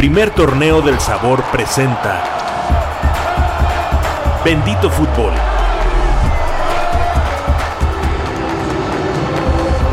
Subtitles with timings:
[0.00, 2.22] primer torneo del sabor presenta
[4.42, 5.30] Bendito Fútbol.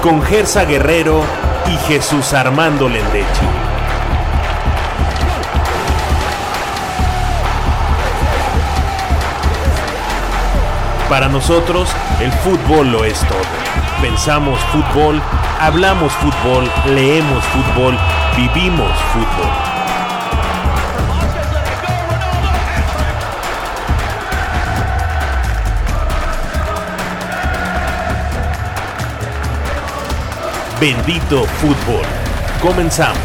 [0.01, 1.21] Con Gersa Guerrero
[1.65, 3.25] y Jesús Armando Lendechi.
[11.09, 11.89] Para nosotros,
[12.21, 13.41] el fútbol lo es todo.
[14.01, 15.21] Pensamos fútbol,
[15.59, 17.99] hablamos fútbol, leemos fútbol,
[18.37, 19.66] vivimos fútbol.
[30.79, 32.05] Bendito fútbol.
[32.61, 33.17] Comenzamos.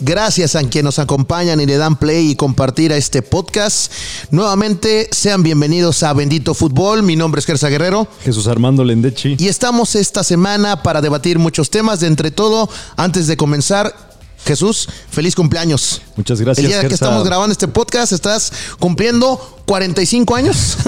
[0.00, 3.92] Gracias a quienes nos acompañan y le dan play y compartir a este podcast.
[4.30, 7.02] Nuevamente, sean bienvenidos a Bendito Fútbol.
[7.02, 8.08] Mi nombre es Gersa Guerrero.
[8.24, 9.36] Jesús Armando Lendechi.
[9.38, 12.00] Y estamos esta semana para debatir muchos temas.
[12.00, 14.07] De entre todo, antes de comenzar,
[14.44, 16.02] Jesús, feliz cumpleaños.
[16.16, 16.64] Muchas gracias.
[16.64, 20.78] El día que estamos grabando este podcast, estás cumpliendo 45 años.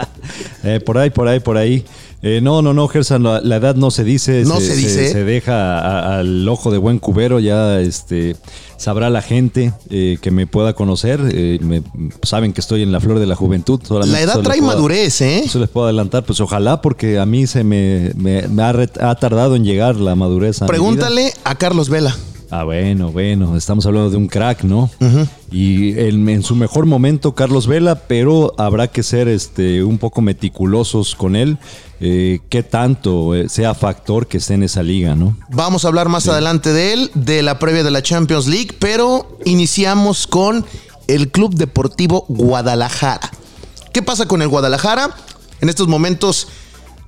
[0.62, 1.84] eh, por ahí, por ahí, por ahí.
[2.22, 4.44] Eh, no, no, no, Gerson, la, la, edad no se dice.
[4.44, 5.12] No se, se dice.
[5.12, 8.36] Se, deja a, al ojo de buen cubero, ya este,
[8.76, 11.18] sabrá la gente eh, que me pueda conocer.
[11.32, 11.82] Eh, me,
[12.22, 13.80] saben que estoy en la flor de la juventud.
[14.04, 15.44] La edad trae puedo, madurez, ¿eh?
[15.46, 18.68] Eso les puedo adelantar, pues ojalá, porque a mí se me, me, me ha,
[19.00, 20.60] ha, tardado en llegar la madurez.
[20.60, 22.14] A Pregúntale a Carlos Vela.
[22.50, 24.90] Ah, bueno, bueno, estamos hablando de un crack, ¿no?
[25.00, 25.28] Uh -huh.
[25.52, 30.20] Y en, en, su mejor momento, Carlos Vela, pero habrá que ser este, un poco
[30.20, 31.58] meticulosos con él.
[32.00, 35.36] Eh, qué tanto eh, sea factor que esté en esa liga, ¿no?
[35.50, 36.30] Vamos a hablar más sí.
[36.30, 40.64] adelante de él, de la previa de la Champions League, pero iniciamos con
[41.06, 43.30] el Club Deportivo Guadalajara.
[43.92, 45.14] ¿Qué pasa con el Guadalajara?
[45.60, 46.48] En estos momentos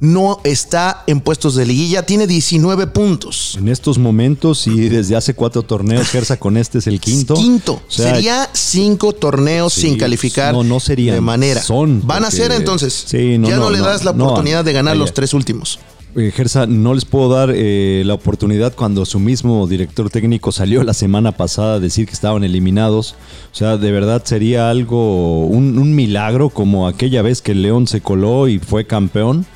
[0.03, 3.57] no está en puestos de liguilla, tiene 19 puntos.
[3.57, 7.35] En estos momentos y desde hace cuatro torneos, Gersa, con este es el quinto.
[7.35, 7.75] Quinto.
[7.75, 11.63] O sea, Sería cinco torneos sí, sin calificar no, no serían, de manera.
[11.63, 12.05] Son.
[12.05, 13.05] Van a ser entonces.
[13.07, 15.79] Sí, no, ya no, le das la oportunidad de ganar los tres últimos.
[16.15, 20.93] Gersa, no les puedo dar eh, la oportunidad cuando su mismo director técnico salió la
[20.95, 23.15] semana pasada a decir que estaban eliminados.
[23.53, 27.87] O sea, de verdad sería algo, un, un milagro como aquella vez que el León
[27.87, 29.47] se coló y fue campeón.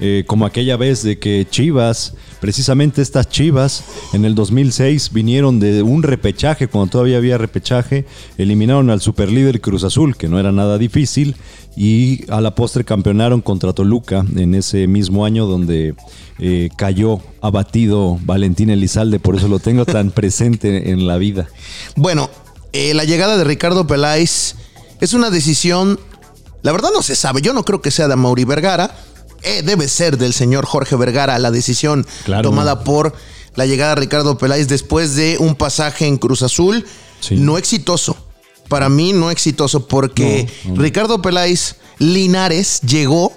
[0.00, 3.84] Eh, como aquella vez de que Chivas, precisamente estas Chivas,
[4.14, 8.06] en el 2006 vinieron de un repechaje, cuando todavía había repechaje,
[8.38, 11.36] eliminaron al superlíder Cruz Azul, que no era nada difícil,
[11.76, 15.94] y a la postre campeonaron contra Toluca en ese mismo año donde
[16.38, 21.48] eh, cayó abatido Valentín Elizalde, por eso lo tengo tan presente en la vida.
[21.94, 22.30] Bueno,
[22.72, 24.54] eh, la llegada de Ricardo Peláez
[25.00, 26.00] es una decisión,
[26.62, 28.94] la verdad no se sabe, yo no creo que sea de Mauri Vergara,
[29.42, 32.48] eh, debe ser del señor Jorge Vergara la decisión claro.
[32.48, 33.14] tomada por
[33.54, 36.84] la llegada de Ricardo Peláez después de un pasaje en Cruz Azul
[37.20, 37.36] sí.
[37.36, 38.16] no exitoso.
[38.68, 40.82] Para mí no exitoso porque no, no.
[40.82, 43.32] Ricardo Peláez Linares llegó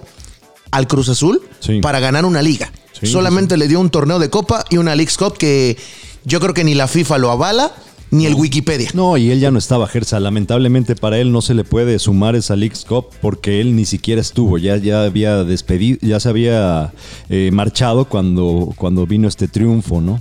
[0.70, 1.80] al Cruz Azul sí.
[1.80, 2.72] para ganar una liga.
[2.98, 5.76] Sí, Solamente le dio un torneo de copa y una League's Cup que
[6.24, 7.72] yo creo que ni la FIFA lo avala
[8.14, 8.90] ni el Wikipedia.
[8.94, 10.20] No, y él ya no estaba, Gersa.
[10.20, 14.20] Lamentablemente para él no se le puede sumar esa League's Cup porque él ni siquiera
[14.20, 14.56] estuvo.
[14.58, 16.92] Ya, ya había despedido, ya se había
[17.28, 20.20] eh, marchado cuando, cuando vino este triunfo, ¿no?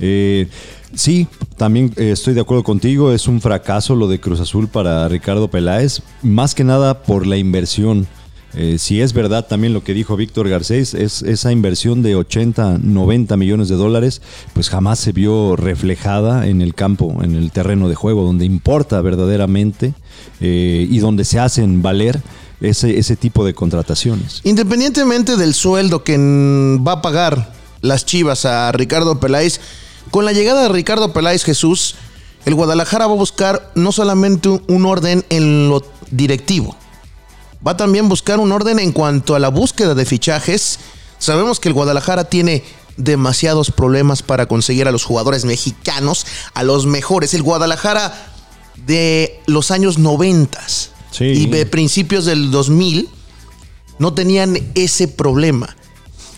[0.00, 0.48] Eh,
[0.94, 3.12] Sí, también eh, estoy de acuerdo contigo.
[3.12, 7.36] Es un fracaso lo de Cruz Azul para Ricardo Peláez, más que nada por la
[7.36, 8.06] inversión.
[8.56, 12.78] Eh, si es verdad también lo que dijo Víctor Garcés, es esa inversión de 80,
[12.82, 14.22] 90 millones de dólares,
[14.52, 19.00] pues jamás se vio reflejada en el campo, en el terreno de juego, donde importa
[19.00, 19.94] verdaderamente
[20.40, 22.22] eh, y donde se hacen valer
[22.60, 24.40] ese, ese tipo de contrataciones.
[24.44, 29.60] Independientemente del sueldo que va a pagar las Chivas a Ricardo Peláez,
[30.10, 31.96] con la llegada de Ricardo Peláez Jesús,
[32.44, 36.76] el Guadalajara va a buscar no solamente un orden en lo directivo,
[37.66, 40.78] va a también buscar un orden en cuanto a la búsqueda de fichajes.
[41.18, 42.62] Sabemos que el Guadalajara tiene
[42.96, 47.34] demasiados problemas para conseguir a los jugadores mexicanos, a los mejores.
[47.34, 48.32] El Guadalajara
[48.86, 50.60] de los años 90
[51.10, 51.24] sí.
[51.24, 53.08] y de principios del 2000
[53.98, 55.74] no tenían ese problema.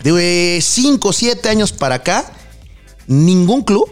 [0.03, 2.31] De 5 o 7 años para acá,
[3.07, 3.89] ningún club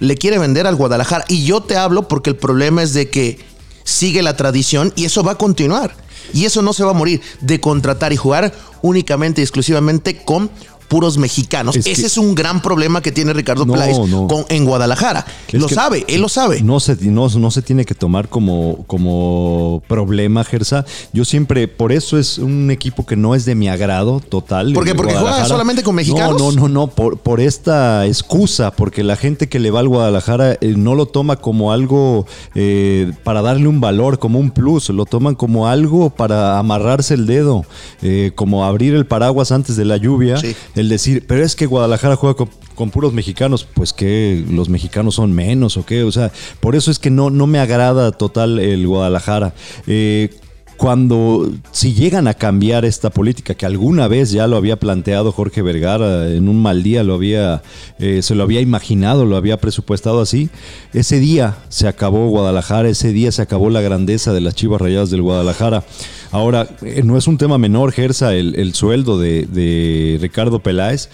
[0.00, 1.24] le quiere vender al Guadalajara.
[1.28, 3.44] Y yo te hablo porque el problema es de que
[3.84, 6.07] sigue la tradición y eso va a continuar.
[6.32, 8.52] Y eso no se va a morir de contratar y jugar
[8.82, 10.50] únicamente y exclusivamente con
[10.88, 11.76] puros mexicanos.
[11.76, 15.24] Es Ese que- es un gran problema que tiene Ricardo No, con- en Guadalajara.
[15.48, 16.62] Es lo sabe, él lo sabe.
[16.62, 20.84] No se, no, no se tiene que tomar como, como problema, Gersa.
[21.12, 24.72] Yo siempre, por eso es un equipo que no es de mi agrado total.
[24.72, 24.94] ¿Por qué?
[24.94, 26.40] ¿Porque juega solamente con mexicanos?
[26.40, 29.88] No, no, no, no, por, por esta excusa, porque la gente que le va al
[29.88, 34.88] Guadalajara eh, no lo toma como algo eh, para darle un valor, como un plus,
[34.90, 37.64] lo toman como algo para amarrarse el dedo,
[38.02, 40.54] eh, como abrir el paraguas antes de la lluvia, Sí.
[40.78, 45.16] El decir, pero es que Guadalajara juega con, con puros mexicanos, pues que los mexicanos
[45.16, 48.58] son menos o qué, o sea, por eso es que no, no me agrada total
[48.58, 49.54] el Guadalajara.
[49.86, 50.30] Eh,
[50.78, 55.60] cuando, si llegan a cambiar esta política, que alguna vez ya lo había planteado Jorge
[55.60, 57.62] Vergara, en un mal día lo había,
[57.98, 60.50] eh, se lo había imaginado, lo había presupuestado así,
[60.94, 65.10] ese día se acabó Guadalajara, ese día se acabó la grandeza de las Chivas Rayadas
[65.10, 65.82] del Guadalajara.
[66.30, 71.10] Ahora, eh, no es un tema menor, Gersa, el, el sueldo de, de Ricardo Peláez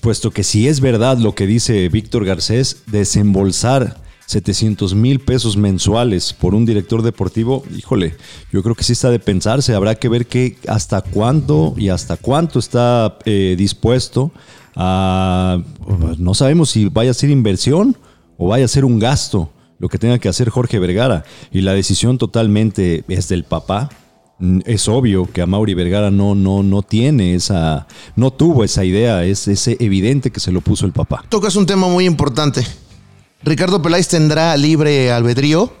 [0.00, 3.96] puesto que si es verdad lo que dice Víctor Garcés, desembolsar
[4.26, 8.16] 700 mil pesos mensuales por un director deportivo, híjole,
[8.52, 12.16] yo creo que sí está de pensarse, habrá que ver qué, hasta cuánto y hasta
[12.16, 14.32] cuánto está eh, dispuesto
[14.74, 15.62] a,
[16.18, 17.96] no sabemos si vaya a ser inversión
[18.36, 21.72] o vaya a ser un gasto lo que tenga que hacer Jorge Vergara y la
[21.72, 23.90] decisión totalmente es del papá,
[24.38, 27.86] Mm, es obvio que a Mauri Vergara no, no, no tiene esa,
[28.16, 31.24] no tuvo esa idea, es, es evidente que se lo puso el papá.
[31.28, 32.66] Tocas un tema muy importante.
[33.46, 35.72] Ricardo Peláez tendrá libre albedrío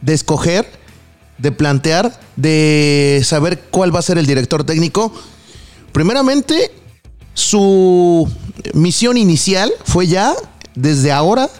[0.00, 0.70] de escoger,
[1.38, 5.12] de plantear, de saber cuál va a ser el director técnico.
[5.90, 6.70] Primeramente,
[7.34, 8.30] su
[8.74, 10.36] misión inicial fue ya,
[10.76, 11.50] desde ahora,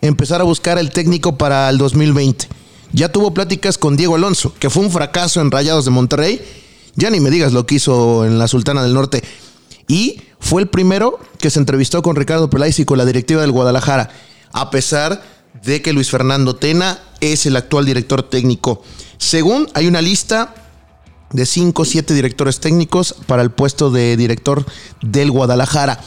[0.00, 2.46] empezar a buscar el técnico para el 2020.
[2.92, 6.40] Ya tuvo pláticas con Diego Alonso, que fue un fracaso en Rayados de Monterrey.
[6.94, 9.24] Ya ni me digas lo que hizo en la Sultana del Norte.
[9.88, 13.50] Y fue el primero que se entrevistó con Ricardo Peláez y con la directiva del
[13.50, 14.10] Guadalajara,
[14.52, 15.22] a pesar
[15.64, 18.82] de que Luis Fernando Tena es el actual director técnico.
[19.18, 20.54] Según hay una lista
[21.32, 24.64] de 5 o 7 directores técnicos para el puesto de director
[25.02, 26.00] del Guadalajara.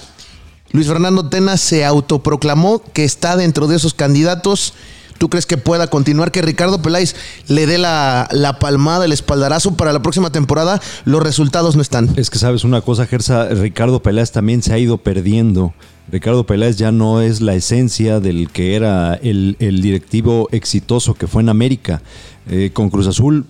[0.71, 4.73] Luis Fernando Tena se autoproclamó que está dentro de esos candidatos.
[5.17, 6.31] ¿Tú crees que pueda continuar?
[6.31, 7.15] Que Ricardo Peláez
[7.47, 10.81] le dé la, la palmada, el espaldarazo para la próxima temporada.
[11.05, 12.09] Los resultados no están.
[12.15, 15.73] Es que sabes una cosa, Gersa, Ricardo Peláez también se ha ido perdiendo.
[16.11, 21.27] Ricardo Peláez ya no es la esencia del que era el, el directivo exitoso que
[21.27, 22.01] fue en América.
[22.49, 23.45] Eh, con Cruz Azul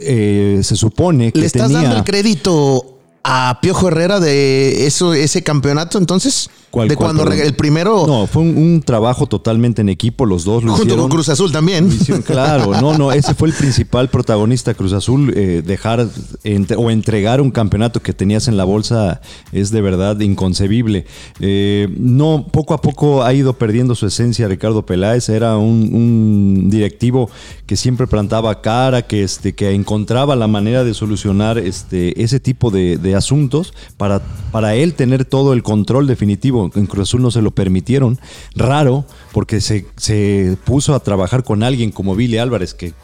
[0.00, 1.82] eh, se supone que ¿Le estás tenía...
[1.82, 2.91] dando el crédito
[3.24, 6.50] a Piojo Herrera de eso, ese campeonato entonces?
[6.70, 10.44] ¿Cuál, de cuál, cuando el primero No, fue un, un trabajo totalmente en equipo, los
[10.44, 11.02] dos lo junto hicieron.
[11.02, 11.86] con Cruz Azul también.
[11.88, 15.34] Hicieron, Claro, no, no, ese fue el principal protagonista Cruz Azul.
[15.36, 16.08] eh, dejar
[16.44, 19.20] ent- o entregar un campeonato que tenías en la bolsa
[19.52, 21.04] es de verdad inconcebible.
[21.40, 25.28] Eh, no, poco a poco ha ido perdiendo su esencia Ricardo Peláez.
[25.28, 27.28] Era un, un directivo
[27.66, 32.70] que siempre plantaba cara, que, este, que encontraba la manera de solucionar este, ese tipo
[32.70, 34.20] de, de asuntos para,
[34.50, 36.70] para él tener todo el control definitivo.
[36.74, 38.18] En Cruz Azul no se lo permitieron.
[38.54, 42.94] Raro, porque se, se puso a trabajar con alguien como Billy Álvarez, que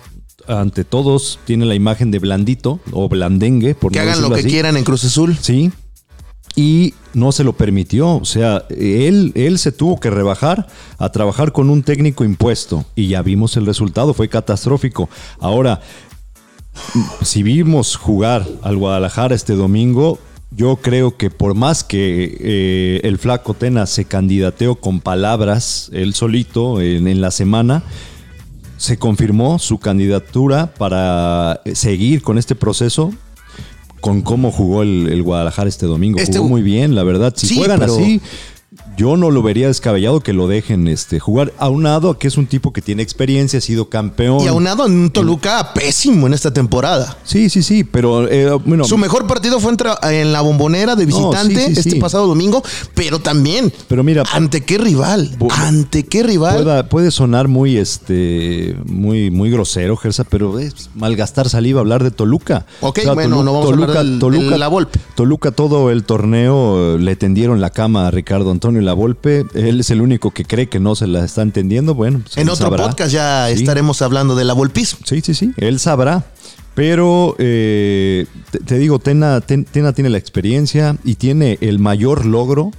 [0.47, 4.41] ante todos tiene la imagen de blandito o blandengue, por que no hagan lo que
[4.41, 4.49] así.
[4.49, 5.37] quieran en Cruz Azul.
[5.41, 5.71] Sí.
[6.57, 8.17] Y no se lo permitió.
[8.17, 10.67] O sea, él, él se tuvo que rebajar
[10.99, 12.85] a trabajar con un técnico impuesto.
[12.97, 15.09] Y ya vimos el resultado, fue catastrófico.
[15.39, 15.81] Ahora,
[17.23, 20.19] si vimos jugar al Guadalajara este domingo,
[20.51, 26.15] yo creo que por más que eh, el flaco Tena se candidateó con palabras, él
[26.15, 27.83] solito, en, en la semana,
[28.77, 33.13] se confirmó su candidatura para eh, seguir con este proceso
[34.01, 36.19] con cómo jugó el, el Guadalajara este domingo.
[36.21, 37.35] Este- jugó muy bien, la verdad.
[37.37, 38.21] Si Sí, juegan pero- así,
[38.99, 41.53] yo no lo vería descabellado que lo dejen este, jugar.
[41.59, 44.41] Aunado a que es un tipo que tiene experiencia, ha sido campeón.
[44.43, 47.17] Y aunado en un Toluca pésimo en esta temporada.
[47.23, 48.85] Sí, sí, sí, pero eh, bueno.
[48.85, 52.01] Su mejor partido fue entre- en la bombonera de visitante sí, sí, este sí.
[52.01, 52.63] pasado domingo,
[52.95, 53.73] pero también.
[53.87, 55.37] Pero mira, ¿ante qué rival?
[55.51, 56.57] ¿Ante qué rival?
[56.65, 62.11] Pueda- puede sonar muy, este, muy, muy grosero, Gersa, pero es malgastar saliva hablar de
[62.11, 62.67] Toluca.
[62.81, 64.99] Ok, bueno, no vamos a hablar del- del La Volpe.
[65.15, 69.45] Toluca todo el torneo eh, le tendieron la cama a Ricardo Antonio La Volpe.
[69.55, 71.95] Él es el único que cree que no se la está entendiendo.
[71.95, 72.87] Bueno, pues en otro sabrá.
[72.89, 73.61] podcast ya Sí.
[73.61, 74.99] estaremos hablando de la volpismo.
[75.05, 76.25] Sí, sí, sí, él sabrá.
[76.75, 82.25] Pero eh, te, te digo, Tena, Ten- Tena tiene la experiencia y tiene el mayor
[82.25, 82.71] logro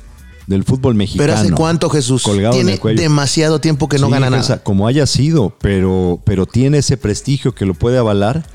[0.48, 1.28] del fútbol mexicano.
[1.28, 2.24] Pero ¿hace cuánto, Jesús?
[2.24, 3.00] Colgado en Tiene el cuello.
[3.02, 4.64] demasiado tiempo que no Sí, gana nada.
[4.64, 8.46] Como haya sido, pero, pero tiene ese prestigio que lo puede avalar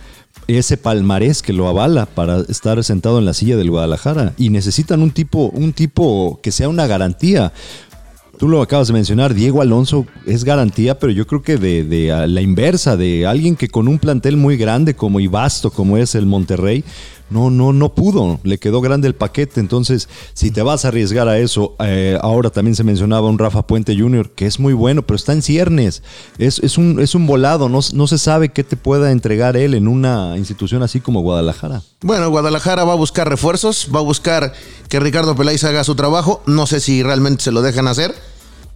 [0.47, 4.35] ese palmarés que lo avala para estar sentado en la silla del Guadalajara.
[4.37, 7.53] Y necesitan un tipo un tipo que sea una garantía.
[8.39, 12.27] Tú lo acabas de mencionar, Diego Alonso es garantía, pero yo creo que de, de
[12.27, 16.17] la inversa, de alguien que con un plantel muy grande como y vasto como es
[16.17, 16.83] el Monterrey,
[17.31, 19.61] no, no, no pudo, le quedó grande el paquete.
[19.61, 23.67] Entonces, si te vas a arriesgar a eso, eh, ahora también se mencionaba un Rafa
[23.67, 26.03] Puente Jr., que es muy bueno, pero está en ciernes.
[26.39, 29.75] Es, es, un, es un volado, no, no se sabe qué te pueda entregar él
[29.75, 31.83] en una institución así como Guadalajara.
[32.03, 34.53] Bueno, Guadalajara va a buscar refuerzos, va a buscar
[34.89, 36.43] que Ricardo Peláez haga su trabajo.
[36.47, 38.15] No sé si realmente se lo dejan hacer.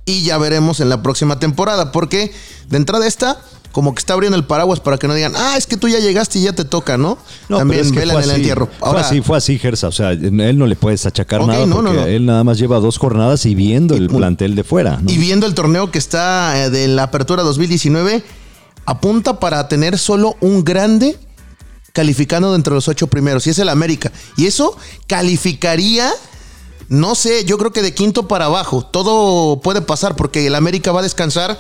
[0.07, 2.33] Y ya veremos en la próxima temporada, porque
[2.69, 5.67] de entrada esta como que está abriendo el paraguas para que no digan, ah, es
[5.67, 7.19] que tú ya llegaste y ya te toca, ¿no?
[7.49, 8.69] También es en el entierro.
[8.81, 9.89] fue así, fue así, Gersa.
[9.89, 13.47] O sea, él no le puedes achacar nada porque él nada más lleva dos jornadas
[13.47, 15.01] y viendo el plantel de fuera.
[15.07, 18.23] Y viendo el torneo que está eh, de la apertura 2019,
[18.87, 21.17] apunta para tener solo un grande
[21.93, 24.13] calificando dentro de los ocho primeros, y es el América.
[24.37, 26.13] Y eso calificaría
[26.89, 28.83] no sé, yo creo que de quinto para abajo.
[28.83, 31.59] Todo puede pasar porque el América va a descansar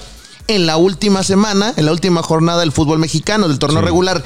[0.48, 4.24] en la última semana, en la última jornada del fútbol mexicano, del torneo regular.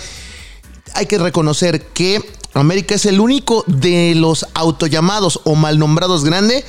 [0.95, 2.23] Hay que reconocer que
[2.55, 6.64] América es el único de los autollamados o mal nombrados grande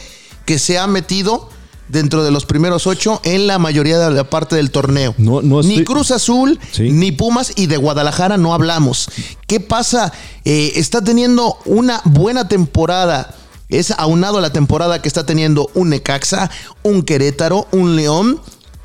[0.46, 1.50] que se ha metido
[1.90, 5.14] dentro de los primeros ocho en la mayoría de la parte del torneo.
[5.18, 9.10] Ni Cruz Azul, ni Pumas y de Guadalajara no hablamos.
[9.48, 10.12] ¿Qué pasa?
[10.46, 13.36] Eh, está teniendo una buena temporada.
[13.70, 16.50] Es aunado a la temporada que está teniendo un Necaxa,
[16.84, 18.40] un Querétaro, un León,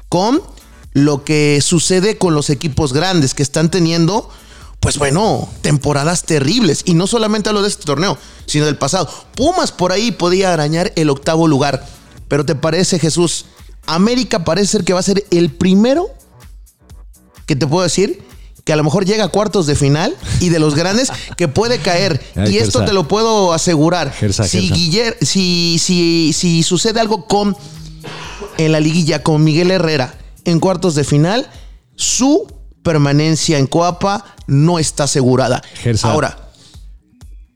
[0.09, 0.41] con
[1.05, 4.31] lo que sucede con los equipos grandes que están teniendo,
[4.81, 6.83] pues bueno, temporadas terribles.
[6.85, 9.09] Y no solamente hablo de este torneo, sino del pasado.
[9.35, 11.85] Pumas por ahí podía arañar el octavo lugar.
[12.29, 13.47] Pero te parece, Jesús,
[13.87, 16.09] América parece ser que va a ser el primero
[17.47, 18.23] que te puedo decir
[18.65, 21.79] que a lo mejor llega a cuartos de final y de los grandes que puede
[21.79, 22.23] caer.
[22.47, 24.15] y esto te lo puedo asegurar.
[24.31, 24.69] si,
[25.23, 27.57] si, si, si sucede algo con
[28.59, 30.15] en la liguilla con Miguel Herrera
[30.51, 31.47] en cuartos de final,
[31.97, 32.47] su
[32.83, 35.63] permanencia en Coapa no está asegurada.
[36.03, 36.48] Ahora,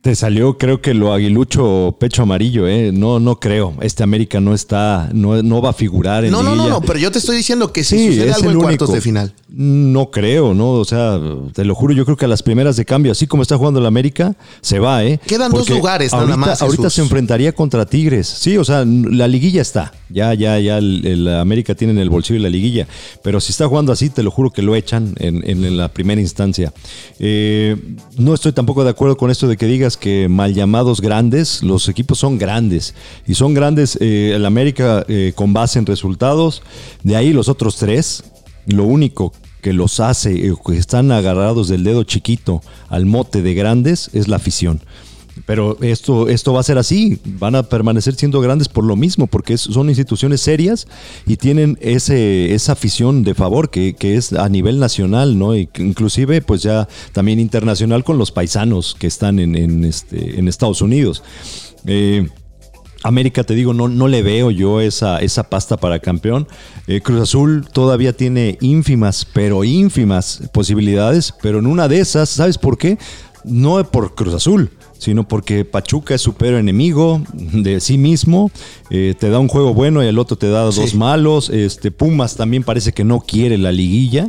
[0.03, 2.91] te salió, creo que lo aguilucho pecho amarillo, ¿eh?
[2.93, 3.75] No, no creo.
[3.81, 6.99] Este América no está, no, no va a figurar en No, no, no, no, pero
[6.99, 9.33] yo te estoy diciendo que si sucede algo en cuartos de final.
[9.49, 10.73] No creo, ¿no?
[10.73, 11.21] O sea,
[11.55, 13.79] te lo juro, yo creo que a las primeras de cambio, así como está jugando
[13.79, 15.21] el América, se va, ¿eh?
[15.25, 16.63] Quedan dos lugares nada más.
[16.63, 18.27] Ahorita se enfrentaría contra Tigres.
[18.27, 19.93] Sí, o sea, la liguilla está.
[20.09, 22.89] Ya, ya, ya el, América tiene en el bolsillo la liguilla.
[23.23, 26.21] Pero si está jugando así, te lo juro que lo echan en, en, la primera
[26.21, 26.73] instancia.
[27.21, 27.77] Eh,
[28.17, 31.89] no estoy tampoco de acuerdo con esto de que digas que mal llamados grandes, los
[31.89, 32.95] equipos son grandes.
[33.27, 36.63] Y son grandes eh, el América eh, con base en resultados.
[37.03, 38.25] De ahí los otros tres,
[38.67, 44.11] lo único que los hace, que están agarrados del dedo chiquito al mote de grandes,
[44.13, 44.81] es la afición.
[45.47, 49.27] Pero esto, esto va a ser así, van a permanecer siendo grandes por lo mismo,
[49.27, 50.87] porque son instituciones serias
[51.27, 55.57] y tienen ese, esa afición de favor que, es a nivel nacional, ¿no?
[55.57, 60.83] Y inclusive pues ya también internacional con los paisanos que están en, este, en Estados
[60.83, 61.23] Unidos.
[61.87, 62.29] Eh,
[63.03, 66.47] América, te digo, no, no le veo yo esa, esa pasta para campeón.
[66.87, 72.59] Eh, Cruz Azul todavía tiene ínfimas, pero ínfimas posibilidades, pero en una de esas, ¿sabes
[72.59, 72.99] por qué?
[73.45, 74.71] No por Cruz Azul,
[75.03, 78.53] sino porque Pachuca es su peor enemigo de sí mismo,
[78.89, 82.37] eh, te da un juego bueno y el otro te da dos malos, este, Pumas
[82.37, 84.29] también parece que no quiere la liguilla,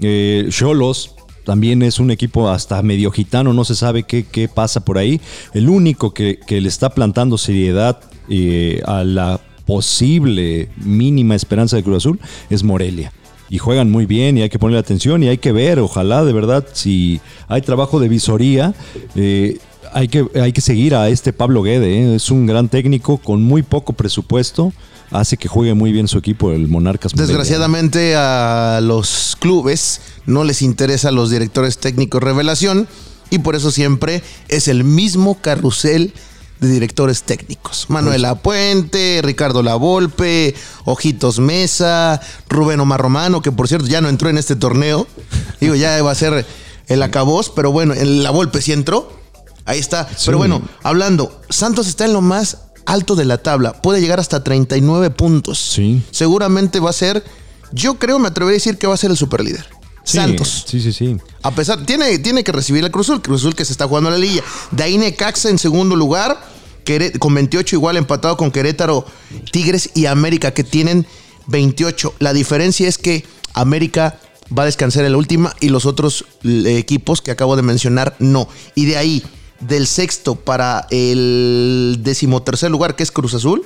[0.00, 4.84] eh, Cholos también es un equipo hasta medio gitano, no se sabe qué, qué pasa
[4.84, 5.22] por ahí,
[5.54, 11.96] el único que, le está plantando seriedad eh, a la posible mínima esperanza de Cruz
[11.96, 12.20] Azul
[12.50, 13.10] es Morelia.
[13.48, 16.32] Y juegan muy bien y hay que ponerle atención y hay que ver, ojalá de
[16.32, 18.74] verdad, si hay trabajo de visoría,
[19.14, 19.58] eh,
[19.94, 21.86] hay que, hay que seguir a este Pablo Guede.
[21.86, 22.14] ¿eh?
[22.16, 24.72] Es un gran técnico con muy poco presupuesto.
[25.10, 27.12] Hace que juegue muy bien su equipo, el Monarcas.
[27.14, 32.88] Desgraciadamente a los clubes no les interesa a los directores técnicos revelación
[33.30, 36.12] y por eso siempre es el mismo carrusel
[36.58, 37.86] de directores técnicos.
[37.88, 44.30] Manuel Apuente, Ricardo Lavolpe, Ojitos Mesa, Rubén Omar Romano, que por cierto ya no entró
[44.30, 45.06] en este torneo.
[45.60, 46.44] Digo, ya va a ser
[46.88, 49.23] el acabós, pero bueno, La Volpe sí entró.
[49.64, 50.08] Ahí está.
[50.24, 53.80] Pero bueno, hablando, Santos está en lo más alto de la tabla.
[53.80, 55.58] Puede llegar hasta 39 puntos.
[55.58, 56.02] Sí.
[56.10, 57.24] Seguramente va a ser,
[57.72, 59.66] yo creo, me atrevería a decir que va a ser el superlíder.
[60.04, 60.66] Santos.
[60.68, 61.16] Sí, sí, sí.
[61.42, 64.42] A pesar, tiene, tiene que recibir el Cruzul, Cruzul que se está jugando la liga.
[64.70, 66.38] De ahí Necaxa en segundo lugar,
[67.18, 69.06] con 28 igual empatado con Querétaro,
[69.50, 71.06] Tigres y América que tienen
[71.46, 72.14] 28.
[72.18, 74.18] La diferencia es que América
[74.56, 78.14] va a descansar en la última y los otros eh, equipos que acabo de mencionar
[78.18, 78.48] no.
[78.74, 79.24] Y de ahí,
[79.60, 83.62] del sexto para el decimotercer lugar, que es Cruz Azul,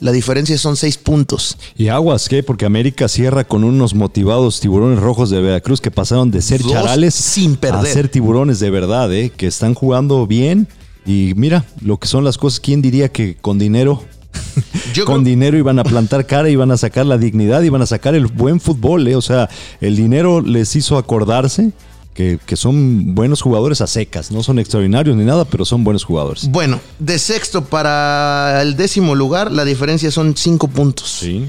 [0.00, 1.58] la diferencia son seis puntos.
[1.76, 2.42] Y aguas, ¿qué?
[2.42, 6.72] Porque América cierra con unos motivados tiburones rojos de Veracruz que pasaron de ser Dos
[6.72, 7.90] charales sin perder.
[7.90, 9.30] a ser tiburones de verdad, ¿eh?
[9.36, 10.68] Que están jugando bien.
[11.04, 14.02] Y mira, lo que son las cosas, ¿quién diría que con dinero...
[14.94, 17.86] Yo con creo- dinero iban a plantar cara, iban a sacar la dignidad, iban a
[17.86, 19.16] sacar el buen fútbol, ¿eh?
[19.16, 19.48] O sea,
[19.80, 21.72] el dinero les hizo acordarse
[22.20, 24.30] que, que son buenos jugadores a secas.
[24.30, 26.50] No son extraordinarios ni nada, pero son buenos jugadores.
[26.50, 31.10] Bueno, de sexto para el décimo lugar, la diferencia son cinco puntos.
[31.20, 31.48] Sí.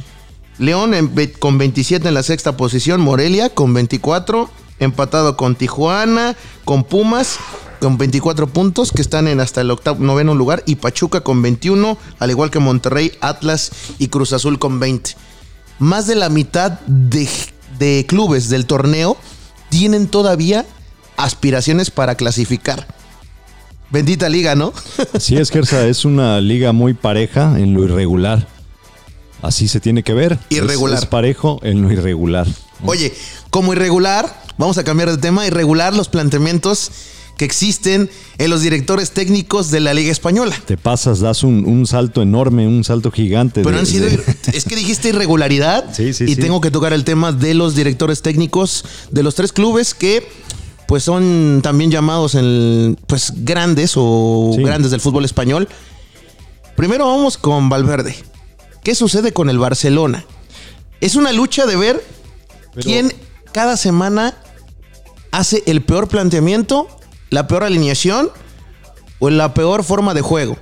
[0.59, 4.49] León en con 27 en la sexta posición, Morelia con 24,
[4.79, 7.37] empatado con Tijuana, con Pumas
[7.81, 11.97] con 24 puntos que están en hasta el octavo, noveno lugar y Pachuca con 21,
[12.19, 15.15] al igual que Monterrey, Atlas y Cruz Azul con 20.
[15.79, 17.27] Más de la mitad de,
[17.77, 19.17] de clubes del torneo
[19.71, 20.65] tienen todavía
[21.17, 22.85] aspiraciones para clasificar.
[23.89, 24.73] Bendita liga, ¿no?
[25.19, 28.47] Sí, es Gersa, es una liga muy pareja en lo irregular.
[29.41, 30.33] Así se tiene que ver.
[30.49, 30.99] Es- Irregular.
[30.99, 32.45] Es, parejo en lo irregular.
[32.85, 33.13] Oye,
[33.49, 36.91] como irregular, vamos a cambiar de tema, irregular los planteamientos
[37.38, 40.55] que existen en los directores técnicos de la Liga Española.
[40.65, 43.61] Te pasas, das un, un salto enorme, un salto gigante.
[43.63, 44.05] Pero de- han sido.
[44.07, 44.23] de-
[44.53, 45.85] Es que dijiste irregularidad.
[45.93, 46.41] Sí, sí, y sí.
[46.41, 50.27] tengo que tocar el tema de los directores técnicos de los tres clubes que,
[50.88, 55.67] pues, son también llamados en, pues, grandes o grandes del fútbol español.
[56.75, 58.15] Primero vamos con Valverde.
[58.83, 60.25] ¿Qué sucede con el Barcelona?
[61.00, 62.03] Es una lucha de ver
[62.73, 63.13] Pero- quién
[63.51, 64.35] cada semana
[65.31, 66.88] hace el peor planteamiento,
[67.31, 68.29] la peor alineación
[69.19, 70.57] o la peor forma de juego.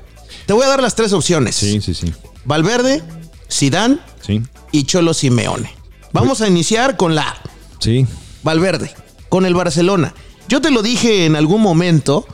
[0.45, 1.55] Te voy a dar las tres opciones.
[1.55, 2.13] Sí, sí, sí.
[2.45, 3.03] Valverde,
[3.49, 5.73] Sidán Sí, y Cholo Simeone.
[6.13, 7.35] Vamos a iniciar con la
[7.79, 8.05] sí.
[8.43, 8.91] Valverde,
[9.27, 10.13] con el Barcelona.
[10.47, 12.25] Yo te lo dije en algún momento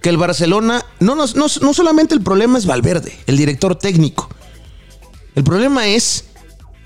[0.00, 4.28] que el Barcelona, no, no, no, no solamente el problema es Valverde, el director técnico.
[5.34, 6.26] El problema es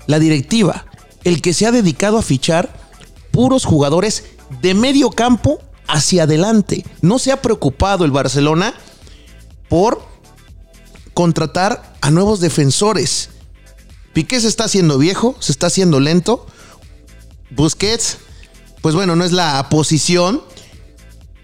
[0.07, 0.85] la directiva,
[1.23, 2.73] el que se ha dedicado a fichar
[3.31, 4.25] puros jugadores
[4.61, 6.85] de medio campo hacia adelante.
[7.01, 8.73] No se ha preocupado el Barcelona
[9.69, 10.01] por
[11.13, 13.29] contratar a nuevos defensores.
[14.13, 16.45] Piqué se está haciendo viejo, se está haciendo lento.
[17.51, 18.17] Busquets,
[18.81, 20.41] pues bueno, no es la posición.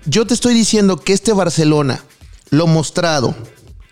[0.06, 2.04] Yo te estoy diciendo que este Barcelona,
[2.50, 3.36] lo mostrado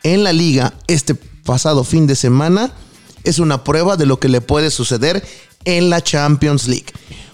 [0.04, 2.72] en la liga este pasado fin de semana,
[3.26, 5.26] es una prueba de lo que le puede suceder
[5.66, 6.88] en la Champions League.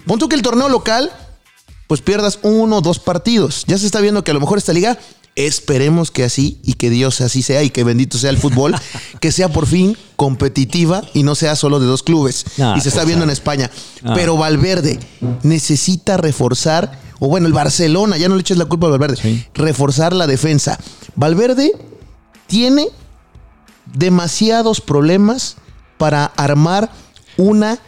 [0.08, 1.12] Punto que el torneo local,
[1.92, 3.66] pues pierdas uno o dos partidos.
[3.68, 4.98] Ya se está viendo que a lo mejor esta liga,
[5.36, 8.74] esperemos que así y que Dios así sea y que bendito sea el fútbol,
[9.20, 12.46] que sea por fin competitiva y no sea solo de dos clubes.
[12.62, 13.30] Ah, y se está viendo en.
[13.30, 13.70] España.
[14.06, 14.14] Ah.
[14.16, 15.02] Pero Valverde
[15.44, 19.46] necesita reforzar, o bueno, el Barcelona, ya no le eches la culpa a Valverde, Sí.
[19.54, 20.80] reforzar la defensa.
[21.16, 21.74] Valverde
[22.48, 22.88] tiene
[23.86, 25.58] demasiados problemas
[25.98, 26.90] para armar
[27.36, 27.80] una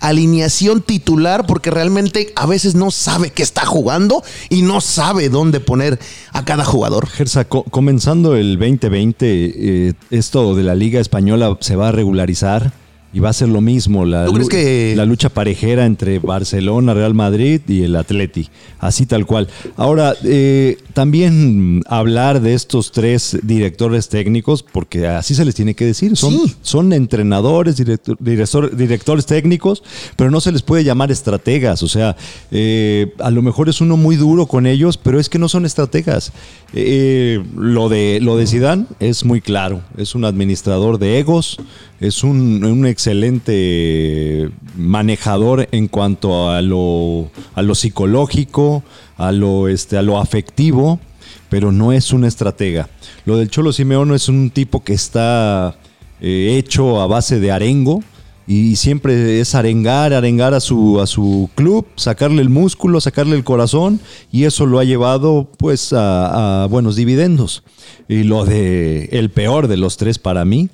[0.00, 5.60] alineación titular porque realmente a veces no sabe que está jugando y no sabe dónde
[5.60, 5.98] poner
[6.32, 7.06] a cada jugador.
[7.08, 12.72] Gersa, co- comenzando el 2020, eh, esto de la Liga Española se va a regularizar
[13.12, 14.04] y va a ser lo mismo.
[14.04, 18.48] La, ¿Tú crees lu- que- la lucha parejera entre Barcelona, Real Madrid y el Atleti.
[18.80, 19.48] Así tal cual.
[19.76, 25.86] Ahora, eh, también hablar de estos tres directores técnicos, porque así se les tiene que
[25.86, 26.16] decir.
[26.16, 26.54] Son, Sí.
[26.62, 29.82] son entrenadores, director- director- directores técnicos,
[30.16, 31.82] pero no se les puede llamar estrategas.
[31.82, 32.14] O sea,
[32.52, 35.64] eh, a lo mejor es uno muy duro con ellos, pero es que no son
[35.66, 36.32] estrategas.
[36.74, 39.80] Eh, lo de lo de Zidane es muy claro.
[39.96, 41.56] Es un administrador de egos,
[42.00, 48.84] es un, un excelente manejador en cuanto a lo, a lo psicológico,
[49.16, 51.00] a lo, este, a lo afectivo,
[51.48, 52.88] pero no es una estratega.
[53.24, 55.76] Lo del Cholo Simeone es un tipo que está
[56.20, 58.02] eh, hecho a base de arengo
[58.46, 63.44] y siempre es arengar, arengar a su, a su club, sacarle el músculo, sacarle el
[63.44, 67.64] corazón y eso lo ha llevado pues a buenos dividendos.
[68.08, 70.70] Y lo de el peor de los tres para mí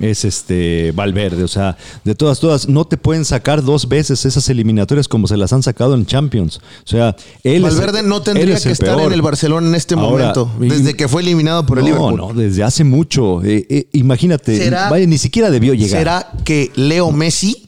[0.00, 4.48] es este Valverde, o sea, de todas todas no te pueden sacar dos veces esas
[4.48, 6.58] eliminatorias como se las han sacado en Champions.
[6.84, 9.08] O sea, él es- Valverde no tendría es que estar peor.
[9.08, 12.16] en el Barcelona en este Ahora, momento, desde que fue eliminado por el no, Liverpool.
[12.16, 13.42] no, desde hace mucho.
[13.44, 15.98] Eh, eh, imagínate, ¿Será- vaya, ni siquiera debió llegar.
[16.00, 17.64] ¿Será que Leo Messi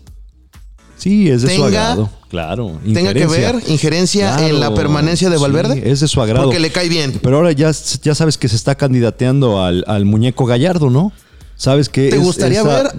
[0.96, 2.10] Sí, es de su tenga- agrado.
[2.28, 2.78] Claro.
[2.92, 5.90] tenga que ver injerencia Claro, en la permanencia de sí, Valverde?
[5.90, 6.44] es de su agrado.
[6.44, 7.18] Porque le cae bien.
[7.22, 11.10] Pero ahora ya, ya sabes que se está candidateando al, al muñeco Gallardo, ¿no?
[11.60, 12.90] Sabes que ¿Te es- gustaría esa- ver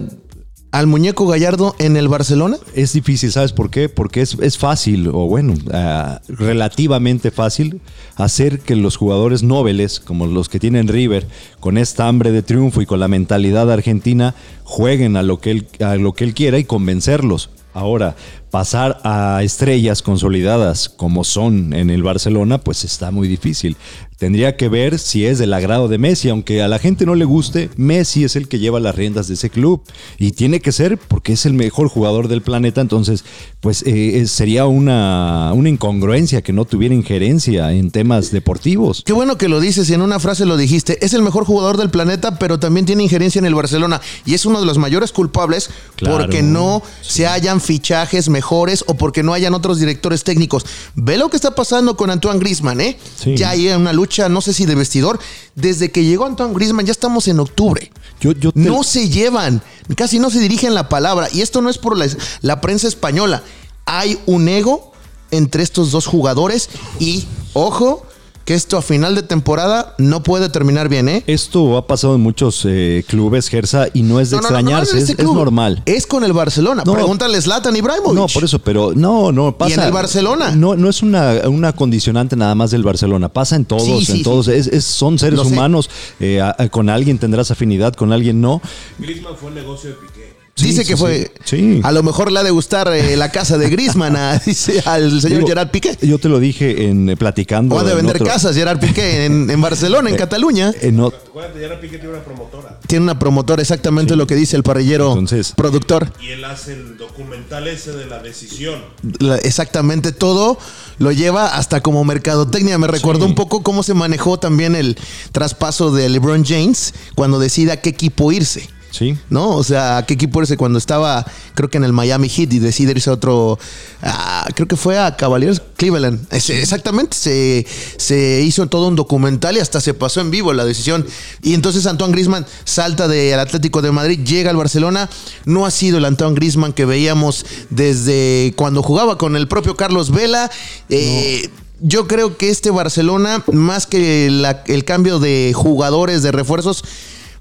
[0.70, 2.58] al muñeco Gallardo en el Barcelona?
[2.76, 3.88] Es difícil, ¿sabes por qué?
[3.88, 7.80] Porque es, es fácil, o bueno, uh, relativamente fácil,
[8.14, 11.26] hacer que los jugadores nobles, como los que tienen River,
[11.58, 15.66] con esta hambre de triunfo y con la mentalidad argentina, jueguen a lo que él,
[15.84, 17.50] a lo que él quiera y convencerlos.
[17.74, 18.14] Ahora,
[18.52, 23.78] pasar a estrellas consolidadas como son en el Barcelona, pues está muy difícil.
[24.18, 27.24] Tendría que ver si es del agrado de Messi, aunque a la gente no le
[27.24, 29.82] guste, Messi es el que lleva las riendas de ese club
[30.16, 33.24] y tiene que ser porque es el mejor jugador del planeta, entonces
[33.60, 39.02] pues eh, sería una, una incongruencia que no tuviera injerencia en temas deportivos.
[39.04, 41.78] Qué bueno que lo dices y en una frase lo dijiste, es el mejor jugador
[41.78, 45.10] del planeta, pero también tiene injerencia en el Barcelona y es uno de los mayores
[45.10, 47.14] culpables claro, porque no sí.
[47.14, 48.41] se hayan fichajes mejores
[48.86, 50.66] o porque no hayan otros directores técnicos.
[50.94, 52.98] Ve lo que está pasando con Antoine Grisman, ¿eh?
[53.16, 53.36] Sí.
[53.36, 55.18] Ya hay una lucha no sé si de vestidor.
[55.54, 57.90] Desde que llegó Antoine Griezmann, ya estamos en octubre.
[58.20, 58.60] Yo, yo te...
[58.60, 59.62] No se llevan,
[59.96, 61.28] casi no se dirigen la palabra.
[61.32, 62.06] Y esto no es por la,
[62.40, 63.42] la prensa española.
[63.86, 64.92] Hay un ego
[65.30, 68.06] entre estos dos jugadores y, ojo,
[68.44, 71.22] que esto a final de temporada no puede terminar bien, ¿eh?
[71.26, 75.00] Esto ha pasado en muchos eh, clubes, Gersa, y no es de no, extrañarse, no,
[75.00, 75.82] no, es, es, normal.
[75.86, 76.82] Es con el Barcelona.
[76.84, 78.14] Pregúntale Zlatan Ibrahimovic.
[78.14, 79.70] No, por eso, pero no, no pasa.
[79.70, 80.52] Y en el Barcelona.
[80.54, 83.28] No, no es una, una condicionante nada más del Barcelona.
[83.28, 84.46] Pasa en todos, sí, sí, en todos.
[84.46, 84.52] Sí.
[84.52, 85.88] Es, es, son seres Lo humanos.
[86.20, 88.60] Eh, a, a, con alguien tendrás afinidad, con alguien no.
[88.98, 90.21] Griezmann fue un negocio de Piqué.
[90.54, 91.32] Sí, dice que fue.
[91.44, 91.80] Sí.
[91.82, 95.20] A lo mejor le ha de gustar eh, la casa de Grisman a, dice, al
[95.22, 95.96] señor Digo, Gerard Piqué.
[96.02, 97.74] Yo te lo dije en eh, platicando.
[97.74, 98.26] O ha de vender otro...
[98.26, 100.72] casas Gerard Piqué en, en Barcelona, en Eh, Cataluña.
[100.82, 101.10] En o-
[101.58, 102.78] Gerard Piqué tiene una promotora.
[102.86, 106.12] Tiene una promotora, exactamente lo que dice el parrillero Entonces- productor.
[106.20, 108.78] Y él hace el documental ese de la decisión.
[109.20, 110.58] La- exactamente todo
[110.98, 112.76] lo lleva hasta como mercadotecnia.
[112.76, 113.30] Me recordó Sí.
[113.30, 114.98] un poco cómo se manejó también el
[115.32, 118.68] traspaso de LeBron James cuando decide a qué equipo irse.
[118.92, 119.16] Sí.
[119.30, 119.50] ¿No?
[119.56, 122.58] O sea, ¿a qué equipo irse cuando estaba, creo que en el Miami Heat y
[122.60, 123.58] decide irse a otro,
[124.02, 126.26] ah, creo que fue a Cavaliers Cleveland.
[126.30, 130.64] Es- exactamente, se, se hizo todo un documental y hasta se pasó en vivo la
[130.64, 131.04] decisión.
[131.42, 135.08] Y entonces Antoine Grisman salta del Atlético de Madrid, llega al Barcelona.
[135.46, 140.10] No ha sido el Antoine Grisman que veíamos desde cuando jugaba con el propio Carlos
[140.10, 140.50] Vela.
[140.88, 141.48] Eh,
[141.84, 146.84] Yo creo que este Barcelona, más que la- el cambio de jugadores, de refuerzos,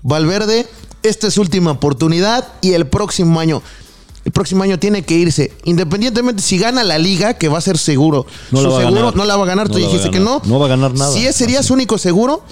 [0.01, 0.65] Valverde,
[1.03, 3.61] esta es su última oportunidad y el próximo año.
[4.23, 5.51] El próximo año tiene que irse.
[5.63, 8.27] Independientemente si gana la liga, que va a ser seguro.
[8.51, 9.15] No su la va seguro ganar.
[9.15, 9.67] no la va a ganar.
[9.67, 10.43] No Tú dijiste que no.
[10.45, 11.11] No va a ganar nada.
[11.11, 11.69] Si ese sería Así.
[11.69, 12.43] su único seguro,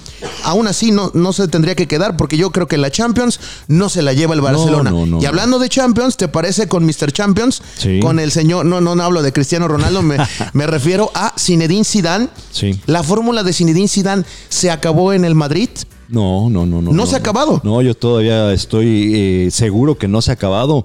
[0.46, 3.88] aún así no, no se tendría que quedar, porque yo creo que la Champions no
[3.88, 4.90] se la lleva el Barcelona.
[4.90, 7.12] no, no, y hablando de Champions, ¿te parece con Mr.
[7.12, 7.62] Champions?
[7.78, 8.00] Sí.
[8.00, 10.18] Con el señor, no, no, no hablo de Cristiano Ronaldo, me,
[10.54, 12.30] me refiero a Zinedine Zidane.
[12.52, 12.82] Sí.
[12.88, 15.70] La fórmula de Zinedine Zidane se acabó en el Madrid.
[16.10, 16.92] No, no, no, no.
[16.92, 17.62] ¿No se ha acabado?
[17.64, 20.84] No, yo todavía estoy eh, seguro que no se ha acabado.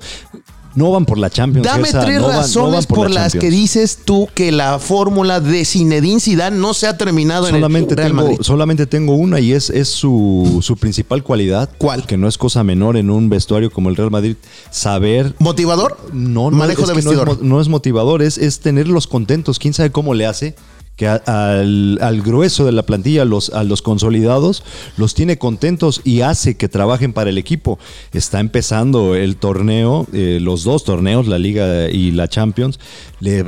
[0.77, 1.65] No van por la Champions.
[1.65, 4.81] Dame tres no van- no razones van por, la las que dices tú que la
[4.81, 8.39] fórmula de Zinedine Zidane no se ha terminado Solamente en el Real tengo, Madrid.
[8.43, 11.71] solamente tengo una y es, es su, su principal cualidad.
[11.79, 12.05] ¿Cuál?
[12.07, 14.35] Que no es cosa menor en un vestuario como el Real Madrid.
[14.73, 15.97] Saber ¿Motivador?
[16.13, 17.29] No, no, Manejo es de que no vestidor.
[17.37, 19.61] es No es, motivador, es, es tenerlos contentos.
[19.61, 20.57] ¿Quién sabe cómo le hace?
[20.97, 24.63] Que al, grueso de la plantilla, los, a los consolidados,
[24.97, 27.81] los tiene contentos y hace que trabajen para el equipo.
[28.13, 32.79] Está empezando el torneo, eh, los dos torneos, la Liga y la Champions.
[33.19, 33.43] Le,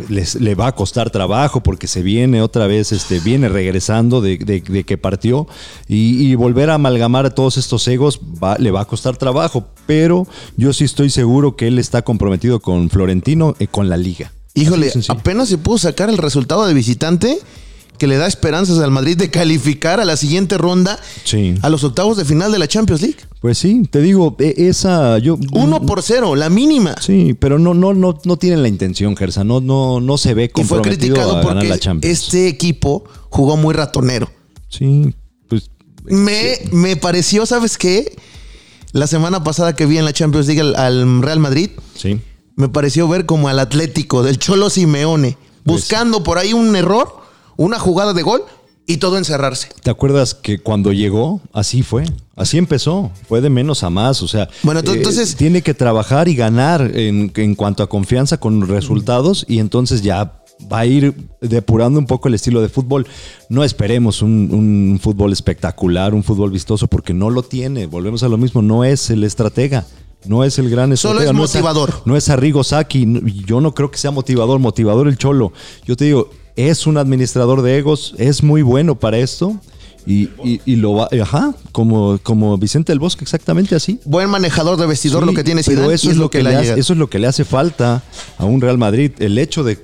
[0.54, 4.85] va a costar trabajo porque se viene otra vez, este, viene regresando de, de- de
[4.85, 5.46] que partió
[5.87, 9.68] y, volver a amalgamar a todos estos egos va- le va a costar trabajo.
[9.87, 14.32] Pero yo sí estoy seguro que él está comprometido con Florentino y con la liga.
[14.57, 17.38] Híjole, apenas se pudo sacar el resultado de visitante
[17.99, 20.99] que le da esperanzas al Madrid de calificar a la siguiente ronda
[21.62, 23.16] a los octavos de final de la Champions League.
[23.40, 26.95] Pues sí, te digo, e- esa yo Uno por cero, la mínima.
[27.01, 30.45] Sí, pero no no no no tienen la intención, Gersa, no no no se ve
[30.45, 32.19] Y fue comprometido criticado a ganar porque la Champions.
[32.19, 34.31] este equipo jugó muy ratonero.
[34.69, 35.14] Sí,
[35.49, 35.71] pues
[36.05, 38.14] Me, me pareció, ¿sabes qué?
[38.92, 42.19] La semana pasada que vi en la Champions League al, al Real Madrid, sí.
[42.57, 47.09] Me pareció ver como al Atlético del Cholo Simeone, Pues buscando por ahí un error,
[47.57, 48.42] una jugada de gol
[48.87, 49.69] y todo encerrarse.
[49.83, 52.05] ¿Te acuerdas que cuando llegó, así fue?
[52.37, 53.11] Así empezó.
[53.29, 54.23] Fue de menos a más.
[54.23, 57.88] O sea, eh, Bueno, ento- entonces- tiene que trabajar y ganar en, en cuanto a
[57.88, 60.40] confianza con resultados y entonces ya
[60.73, 63.07] va a ir depurando un poco el estilo de fútbol.
[63.51, 67.87] No esperemos un, un fútbol espectacular, un fútbol vistoso, porque no lo tiene.
[67.87, 69.85] Volvemos a lo mismo, no es el estratega.
[70.28, 71.30] No es el gran Solo estratega.
[71.30, 72.02] es no motivador.
[72.04, 73.06] no es Arrigo Saki.
[73.46, 74.58] Yo no creo que sea motivador.
[74.58, 75.52] Motivador el Cholo.
[75.86, 78.14] Yo te digo, es un administrador de egos.
[78.18, 79.58] Es muy bueno para esto.
[80.08, 83.98] Y, y- y lo va, ajá, como, como Vicente del Bosque, exactamente así.
[84.04, 86.50] Buen manejador de vestidor Sí, lo que tiene pero Zidane eso es lo que, le
[86.50, 88.04] le ha hace, eso es lo que le hace falta
[88.38, 89.10] a un Real Madrid.
[89.18, 89.76] El hecho de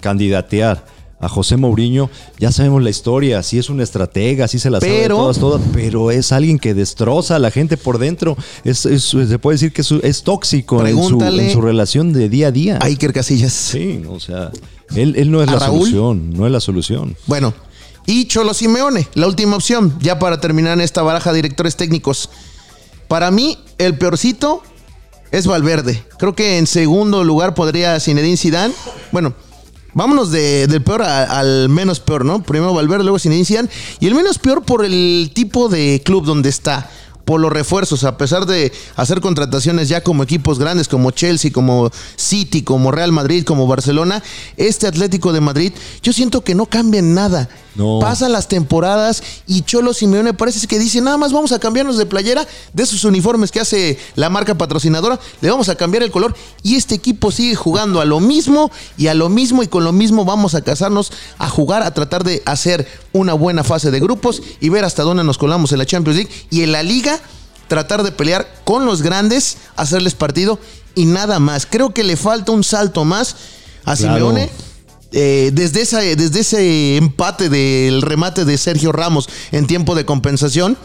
[0.00, 0.84] candidatear
[1.20, 5.00] a José Mourinho, ya sabemos la historia, sí es un estratega, sí se la sabe
[5.02, 8.36] Pero- todas, todas, pero es alguien que destroza a la gente por dentro.
[8.64, 12.12] Es, es- se puede decir que es, es tóxico en su, Pregúntale en su relación
[12.14, 12.78] de día a día.
[12.80, 13.52] A Iker Casillas.
[13.52, 14.50] Sí, o sea,
[14.94, 15.80] él, él no es ¿A la Raúl?
[15.90, 17.16] solución, no es la solución.
[17.26, 17.52] Bueno,
[18.06, 22.30] y Cholo Simeone, la última opción, ya para terminar en esta baraja de directores técnicos.
[23.08, 24.62] Para mí, el peorcito
[25.32, 26.02] es Valverde.
[26.18, 28.72] Creo que en segundo lugar podría Zinedine Zidane.
[29.12, 29.34] Bueno,
[29.94, 32.42] vámonos de- del peor al menos peor, ¿no?
[32.42, 33.68] Primero Valverde, luego Zinedine.
[34.00, 36.88] Y el menos peor por el tipo de club donde está.
[37.24, 41.88] Por los refuerzos, a pesar de hacer contrataciones ya como equipos grandes como Chelsea, como
[42.16, 44.20] City, como Real Madrid, como Barcelona,
[44.56, 45.72] este Atlético de Madrid,
[46.02, 47.48] yo siento que no cambia en nada.
[47.74, 47.98] No.
[48.00, 52.06] Pasan las temporadas y Cholo Simeone parece que dice, nada más vamos a cambiarnos de
[52.06, 56.34] playera de esos uniformes que hace la marca patrocinadora, le vamos a cambiar el color
[56.62, 59.92] y este equipo sigue jugando a lo mismo y a lo mismo y con lo
[59.92, 64.42] mismo vamos a casarnos a jugar, a tratar de hacer una buena fase de grupos
[64.60, 67.20] y ver hasta dónde nos colamos en la Champions League y en la liga
[67.68, 70.58] tratar de pelear con los grandes, hacerles partido
[70.96, 71.66] y nada más.
[71.66, 73.36] Creo que le falta un salto más
[73.84, 74.16] a Claro.
[74.16, 74.50] Simeone
[75.12, 80.76] eh, desde, esa, desde ese empate del remate de Sergio Ramos en tiempo de compensación,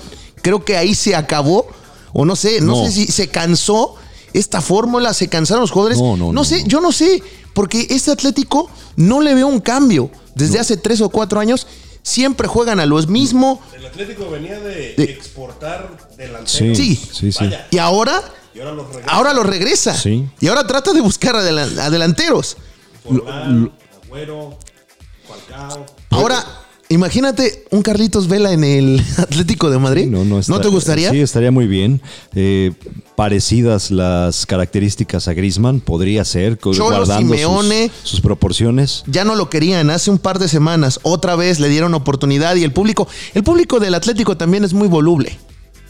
[0.41, 1.67] creo que ahí se acabó,
[2.13, 2.85] o no sé, no, No.
[2.85, 3.95] sé si se cansó
[4.33, 5.97] esta fórmula, se cansaron los jugadores.
[5.99, 6.67] No, no, no, sé, no.
[6.67, 7.21] yo no sé,
[7.53, 10.09] porque este Atlético no le veo un cambio.
[10.35, 11.65] Desde hace tres o cuatro años
[12.03, 16.77] siempre juegan a los mismo El Atlético venía de, De- exportar delanteros.
[16.77, 16.95] Sí.
[16.95, 17.37] sí, sí.
[17.45, 18.21] Vaya, y ahora,
[18.53, 19.11] y ahora los regresa.
[19.11, 19.97] ahora lo regresa.
[19.97, 20.25] Sí.
[20.41, 22.57] Y ahora trata de buscar adelan- adelanteros.
[23.03, 23.71] Forlán,
[24.15, 24.57] Agüero,
[25.27, 25.85] Falcao.
[26.11, 26.41] Ahora,
[26.87, 30.05] imagínate un Carlitos Vela en el Atlético de Madrid.
[30.07, 31.11] No, no, está- te gustaría?
[31.11, 32.01] Sí, estaría muy bien.
[32.33, 32.71] Eh,
[33.17, 37.91] parecidas las características a Griezmann, podría ser, Cholo guardando sus- Simeone.
[38.03, 39.03] sus, proporciones.
[39.07, 41.01] ya no lo querían hace un par de semanas.
[41.03, 44.87] Otra vez le dieron oportunidad y el público, el público del Atlético también es muy
[44.87, 45.37] voluble.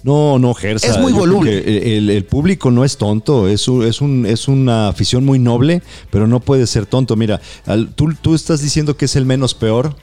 [0.05, 0.87] No, no, Gersa.
[0.87, 1.63] Es muy voluble.
[1.63, 5.39] que El, el público no es tonto, es, un- es, un, es una afición muy
[5.39, 7.15] noble, pero no puede ser tonto.
[7.15, 9.95] Mira, al- tú, tú estás diciendo que es el menos peor,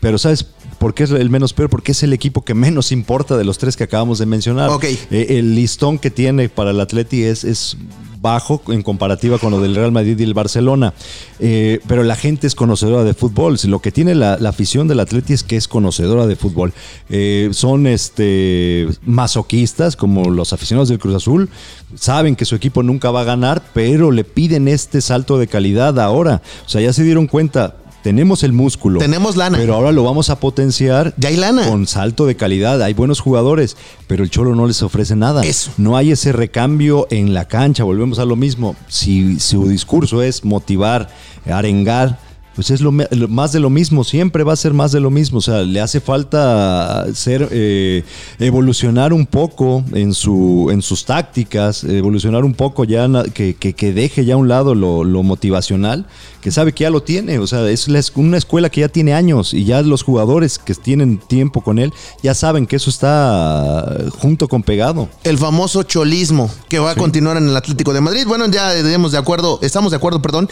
[0.00, 0.46] pero ¿sabes
[0.78, 1.68] por qué es el menos peor?
[1.70, 4.70] Porque es el equipo que menos importa de los tres que acabamos de mencionar.
[4.70, 4.84] Ok.
[4.84, 7.76] Eh, el listón que tiene para el Atleti es, es
[8.20, 10.94] bajo en comparativa con lo del Real Madrid y el Barcelona.
[11.38, 13.56] Eh, pero la gente es conocedora de fútbol.
[13.64, 16.72] Lo que tiene la, la afición del Atleti es que es conocedora de fútbol.
[17.10, 21.48] Eh, son este masoquistas, como los aficionados del Cruz Azul.
[21.94, 25.98] Saben que su equipo nunca va a ganar, pero le piden este salto de calidad
[26.00, 26.42] ahora.
[26.66, 27.76] O sea, ya se dieron cuenta.
[28.02, 28.98] Tenemos el músculo.
[29.00, 29.58] Tenemos lana.
[29.58, 31.68] Pero ahora lo vamos a potenciar Ya hay lana.
[31.68, 32.80] con salto de calidad.
[32.82, 35.42] Hay buenos jugadores, pero el Cholo no les ofrece nada.
[35.44, 35.72] Eso.
[35.76, 37.84] No hay ese recambio en la cancha.
[37.84, 38.76] Volvemos a lo mismo.
[38.88, 41.08] Si su discurso es motivar,
[41.50, 42.18] arengar,
[42.58, 44.02] pues es lo, más de lo mismo.
[44.02, 45.38] Siempre va a ser más de lo mismo.
[45.38, 48.02] O sea, le hace falta ser eh,
[48.40, 53.92] evolucionar un poco en su en sus tácticas, evolucionar un poco ya que, que- que
[53.92, 56.06] deje ya a un lado lo, lo motivacional,
[56.40, 57.38] que sabe que ya lo tiene.
[57.38, 61.18] O sea, es una escuela que ya tiene años y ya los jugadores que tienen
[61.18, 61.92] tiempo con él
[62.24, 65.08] ya saben que eso está junto con pegado.
[65.22, 68.24] El famoso cholismo que va a continuar en el Atlético de Madrid.
[68.26, 70.48] Bueno, ya de acuerdo, estamos de acuerdo, perdón.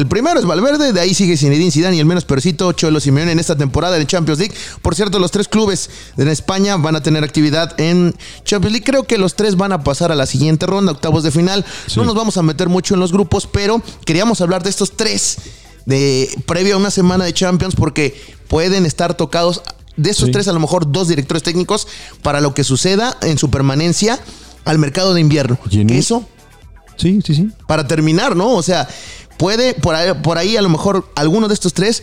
[0.00, 3.32] El primero es Valverde, de ahí sigue Zinedine Zidane y el menos percito Cholo Simeone
[3.32, 4.54] en esta temporada de Champions League.
[4.80, 8.84] Por cierto, los tres clubes en España van a tener actividad en Champions League.
[8.86, 11.66] Creo que los tres van a pasar a la siguiente ronda, octavos de final.
[11.96, 15.36] No nos vamos a meter mucho en los grupos, pero queríamos hablar de estos tres
[15.84, 19.60] de previo a una semana de Champions porque pueden estar tocados
[19.98, 20.32] de esos Sí.
[20.32, 21.86] tres a lo mejor dos directores técnicos
[22.22, 24.18] para lo que suceda en su permanencia
[24.64, 25.58] al mercado de invierno.
[25.68, 26.26] Y en eso
[26.96, 27.48] Sí, sí, sí.
[27.66, 28.52] para terminar, ¿no?
[28.54, 28.88] O sea,
[29.40, 32.02] puede por ahí, por ahí a lo mejor alguno de estos tres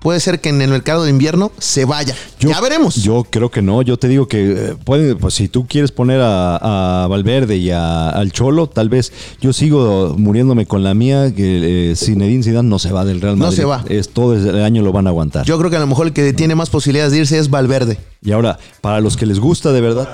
[0.00, 2.14] puede ser que en el mercado de invierno se vaya.
[2.38, 2.94] Yo- ya veremos.
[2.94, 3.82] Yo creo que no.
[3.82, 7.70] Yo te digo que eh, puede, pues si tú quieres poner a, a Valverde y
[7.72, 12.68] a- al Cholo, tal vez yo sigo muriéndome con la mía que eh, Zinedine Zidane
[12.68, 13.56] no se va del Real No Madrid.
[13.56, 13.84] se va.
[13.88, 15.44] Es todo el año lo van a aguantar.
[15.44, 17.98] Yo creo que a lo mejor el que tiene más posibilidades de irse es Valverde.
[18.22, 20.08] y ahora, para los que les gusta de verdad,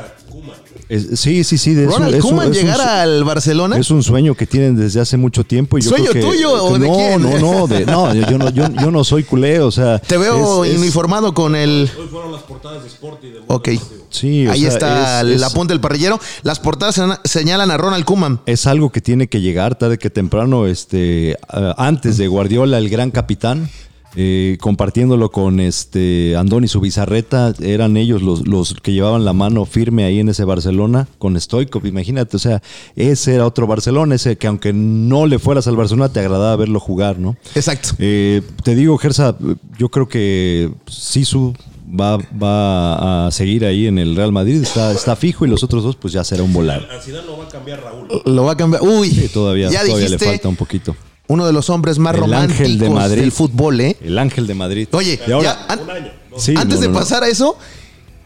[0.94, 1.74] es- sí, sí, sí.
[1.74, 3.76] de Ronald eso- Koeman es un llegar al Barcelona.
[3.78, 5.78] Es un sueño que tienen desde hace mucho tiempo.
[5.78, 7.22] Y yo ¿Sueño creo que- tuyo o que de no, quién?
[7.22, 9.98] No, no, de- no, yo, no, yo, yo no soy culé, o sea.
[9.98, 11.90] Te veo es- es- uniformado con el.
[11.98, 13.68] Hoy fueron las portadas de Sport y de Ok.
[14.10, 16.20] Sí, o Ahí sea, está es- apunte del parrillero.
[16.42, 18.40] Las portadas señalan- a Ronald Koeman.
[18.46, 21.36] es algo que tiene que llegar tarde que temprano, este,
[21.76, 23.70] antes de Guardiola, el gran capitán.
[24.16, 30.04] Eh, compartiéndolo con este Andoni Subizarreta, eran ellos los, los que llevaban la mano firme
[30.04, 32.62] ahí en ese Barcelona con Stoikov, imagínate, o sea,
[32.96, 36.80] ese era otro Barcelona, ese que aunque no le fueras al Barcelona te agradaba verlo
[36.80, 37.36] jugar, ¿no?
[37.54, 37.90] Exacto.
[37.98, 39.36] Eh, te digo, Gersa,
[39.78, 41.54] yo creo que Sisu
[41.88, 45.82] va, va a seguir ahí en el Real Madrid, está, está fijo y los otros
[45.82, 46.88] dos pues ya será un volar.
[46.90, 48.08] A Zidane lo va a cambiar Raúl.
[48.24, 48.82] Lo va a cambiar.
[48.82, 50.96] Uy, Sí, todavía, ya todavía le falta un poquito.
[51.32, 53.20] Uno de los hombres más El románticos ángel de Madrid.
[53.20, 53.96] del fútbol, ¿eh?
[54.02, 54.88] El ángel de Madrid.
[54.92, 56.12] Oye, Y ahora- ya, an- Un año.
[56.38, 57.56] Sí, antes no, de no, pasar a eso,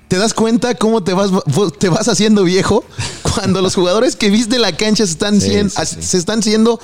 [0.08, 1.30] ¿te das cuenta cómo te vas,
[1.78, 2.84] te vas haciendo viejo
[3.34, 5.96] cuando los jugadores que viste en la cancha se están, Sí, sien- sí, sí.
[6.02, 6.78] se están siendo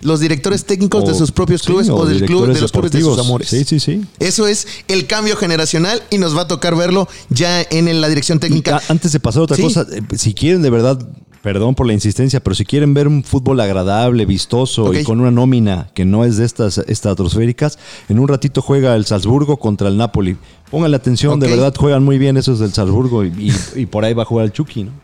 [0.00, 3.00] los directores técnicos de sus propios sí, clubes o, del club de los clubes de
[3.00, 3.48] sus amores?
[3.48, 4.00] Sí, sí, sí.
[4.20, 8.38] Eso es el cambio generacional y nos va a tocar verlo ya en la dirección
[8.38, 8.76] técnica.
[8.76, 9.62] A- Antes de pasar a otra Sí.
[9.64, 11.00] cosa, eh, si quieren de verdad,
[11.48, 15.30] perdón por la insistencia, pero si quieren ver un fútbol agradable, vistoso y con una
[15.30, 17.78] nómina que no es de estas estratosféricas,
[18.10, 20.36] en un ratito juega el Salzburgo contra el Napoli.
[20.70, 23.28] Pónganle atención, de verdad juegan muy bien esos del Salzburgo y,
[23.74, 24.92] y- y por ahí va a jugar el Chucky, ¿no?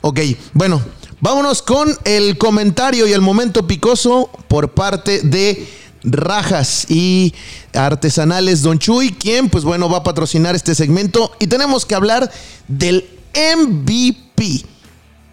[0.00, 0.20] Ok,
[0.54, 0.80] bueno,
[1.20, 5.68] vámonos con el comentario y el momento picoso por parte de
[6.04, 7.34] Rajas y
[7.74, 12.30] Artesanales Don Chuy, quien pues bueno va a patrocinar este segmento y tenemos que hablar
[12.66, 14.64] del MVP,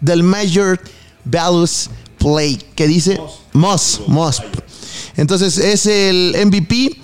[0.00, 0.80] del Major
[1.24, 3.20] Values Play, que dice
[3.52, 4.42] Moss, Moss.
[5.16, 6.96] Entonces es el MVP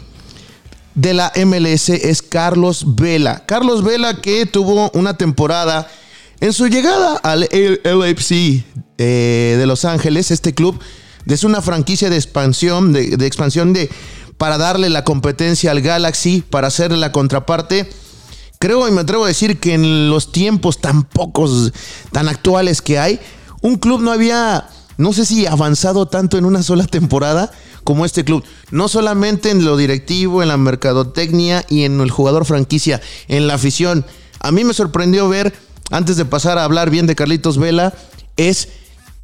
[0.95, 3.45] de la MLS es Carlos Vela.
[3.47, 5.89] Carlos Vela que tuvo una temporada
[6.41, 8.65] en su llegada al LAFC
[8.99, 10.79] eh, de Los Ángeles, este club
[11.27, 13.91] es una franquicia de expansión, de, de expansión de
[14.39, 17.89] para darle la competencia al Galaxy, para hacerle la contraparte.
[18.59, 21.73] Creo y me atrevo a decir que en los tiempos tan pocos,
[22.13, 23.21] tan actuales que hay,
[23.61, 27.51] un club no había, no sé si avanzado tanto en una sola temporada
[27.85, 28.43] como este club.
[28.71, 33.55] No solamente en lo directivo, en la mercadotecnia y en el jugador franquicia, en la
[33.55, 34.07] afición.
[34.41, 35.55] A mí me sorprendió ver,
[35.91, 37.95] antes de pasar a hablar bien de Carlitos Vela,
[38.37, 38.69] es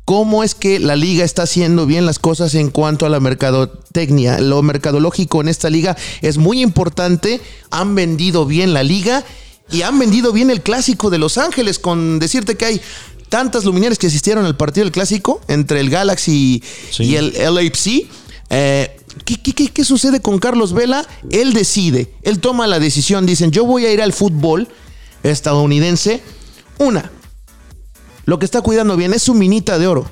[0.04, 4.38] cómo es que la liga está haciendo bien las cosas en cuanto a la mercadotecnia.
[4.40, 7.40] Lo mercadológico en esta liga es muy importante.
[7.70, 9.24] Han vendido bien la liga
[9.70, 12.80] y han vendido bien el clásico de Los Ángeles, con decirte que hay
[13.28, 17.04] tantas luminarias que asistieron al partido del clásico entre el Galaxy Sí.
[17.04, 18.06] y el LAFC.
[18.50, 21.06] Eh, ¿qué, qué, qué- qué sucede con Carlos Vela?
[21.30, 23.24] Él decide, él toma la decisión.
[23.24, 24.68] Dicen, yo voy a ir al fútbol
[25.22, 26.20] estadounidense.
[26.78, 27.10] Una,
[28.24, 30.06] lo que está cuidando bien es su minita de oro.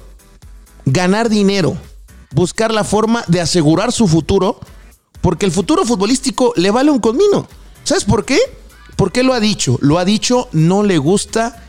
[0.85, 1.77] Ganar dinero.
[2.33, 4.59] Buscar la forma de asegurar su futuro.
[5.21, 7.47] Porque el futuro futbolístico le vale un comino.
[7.85, 8.39] ¿Sabes por qué?
[8.97, 9.79] Porque lo ha dicho.
[9.81, 11.63] Lo ha dicho, no le gusta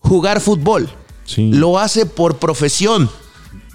[0.00, 0.90] jugar fútbol.
[1.24, 1.50] Sí.
[1.52, 3.10] Lo hace por profesión.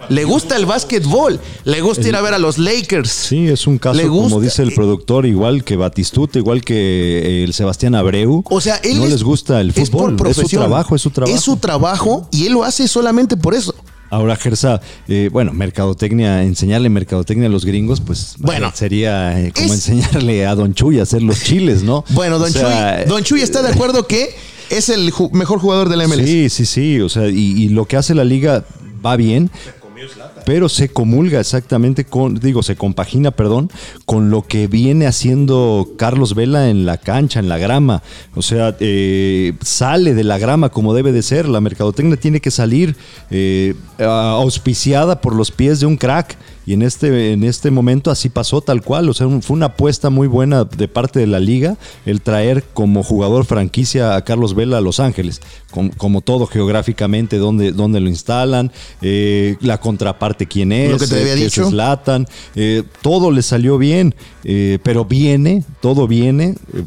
[0.07, 1.39] Le gusta el básquetbol.
[1.65, 3.09] Le gusta ir a ver a los Lakers.
[3.09, 6.73] Sí, es un caso, Le gusta- como dice el productor, igual que Batistuta, igual que
[6.75, 8.43] eh, el Sebastián Abreu.
[8.49, 10.27] O sea, él no es- les gusta el es por fútbol.
[10.31, 11.35] Es, su trabajo, es su trabajo.
[11.35, 13.75] Es su trabajo y él lo hace solamente por eso.
[14.11, 19.67] Ahora, Gersa, eh, bueno, mercadotecnia, enseñarle mercadotecnia a los gringos, pues Bueno, sería eh, como
[19.67, 22.03] es- enseñarle a Don Chuy a hacer los chiles, ¿no?
[22.09, 24.29] Bueno, Don O sea, Chuy, Don Chuy está de acuerdo que
[24.71, 26.25] es el ju- mejor jugador de la MLS.
[26.25, 26.99] Sí, sí, sí.
[27.01, 28.65] O sea, y, y lo que hace la liga
[29.05, 29.51] va bien
[29.99, 30.38] newsletter.
[30.49, 33.69] Pero se comulga exactamente con, digo, se compagina, perdón,
[34.07, 38.01] con lo que viene haciendo Carlos Vela en la cancha, en la grama.
[38.33, 41.47] O sea, eh, sale de la grama como debe de ser.
[41.47, 42.95] La mercadotecnia tiene que salir
[43.29, 46.35] eh, auspiciada por los pies de un crack.
[46.65, 49.09] Y en este, en este momento así pasó tal cual.
[49.09, 53.01] O sea, fue una apuesta muy buena de parte de la liga el traer como
[53.01, 55.41] jugador franquicia a Carlos Vela a Los Ángeles.
[55.71, 61.07] Com- como todo geográficamente, donde, donde lo instalan, eh, la contraparte quién es, Lo que
[61.07, 61.63] te eh, había qué dicho.
[61.63, 66.83] es Zlatan, eh, todo le salió bien, eh, pero viene, todo viene eh,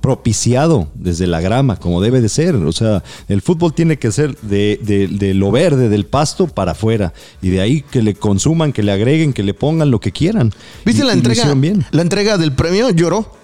[0.00, 2.54] propiciado desde la grama, como debe de ser.
[2.56, 6.72] O sea, el fútbol tiene que ser de, de- de lo verde, del pasto para
[6.72, 10.12] afuera, y de ahí que le consuman, que le agreguen, que le pongan lo que
[10.12, 10.52] quieran.
[10.84, 11.54] ¿Viste Y- la entrega?
[11.54, 11.84] bien.
[11.90, 13.39] La entrega del premio lloró.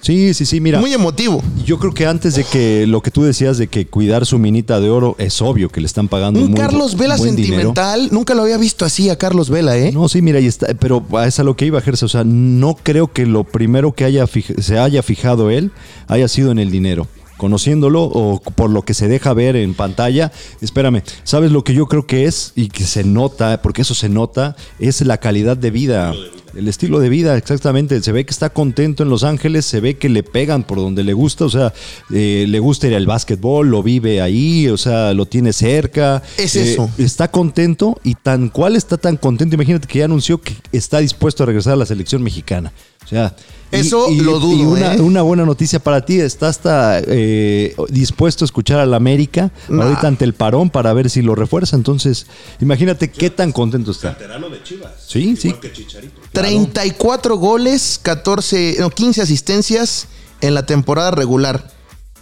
[0.00, 0.80] Sí, sí, sí, mira.
[0.80, 1.42] Muy emotivo.
[1.64, 4.80] Yo creo que antes de que lo que tú decías de que cuidar su minita
[4.80, 7.36] de oro es obvio que le están pagando Un muy Carlos Vela dinero.
[7.36, 8.08] sentimental.
[8.12, 9.92] Nunca lo había visto así a Carlos Vela, ¿eh?
[9.92, 12.06] No, sí, mira, ahí está, pero a esa lo que iba a ejercer.
[12.06, 15.72] O sea, no creo que lo primero que haya se haya fijado él
[16.06, 17.06] haya sido en el dinero.
[17.36, 21.86] Conociéndolo o por lo que se deja ver en pantalla, espérame, ¿sabes lo que yo
[21.86, 25.70] creo que es y que se nota, porque eso se nota, es la calidad de
[25.70, 26.12] vida.
[26.54, 28.02] El estilo de vida, exactamente.
[28.02, 31.04] Se ve que está contento en Los Ángeles, se ve que le pegan por donde
[31.04, 31.72] le gusta, o sea,
[32.12, 36.22] eh, le gusta ir al básquetbol, lo vive ahí, o sea, lo tiene cerca.
[36.36, 36.90] Es Eh, eso.
[36.98, 39.54] Está contento y tan cual está tan contento.
[39.54, 42.72] Imagínate que ya anunció que está dispuesto a regresar a la selección mexicana.
[43.04, 43.34] O sea,
[43.70, 45.00] Eso y- lo dudo, y una, ¿eh?
[45.00, 49.84] una buena noticia para ti, está hasta eh, dispuesto a escuchar a la América Nah.
[49.84, 51.76] ahorita ante el parón para ver si lo refuerza.
[51.76, 52.26] Entonces,
[52.60, 54.10] imagínate qué tan contento está.
[54.10, 54.92] Veterano de Chivas.
[55.06, 55.52] Sí, igual sí.
[55.60, 56.20] que Chicharito.
[56.32, 60.06] 34 goles, 14, no, 15 asistencias
[60.40, 61.70] en la temporada regular.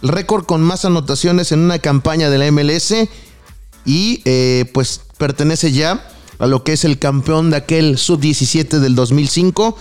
[0.03, 2.93] El récord con más anotaciones en una campaña de la MLS
[3.85, 6.07] y eh, pues pertenece ya
[6.39, 9.75] a lo que es el campeón de aquel sub-17 del 2005.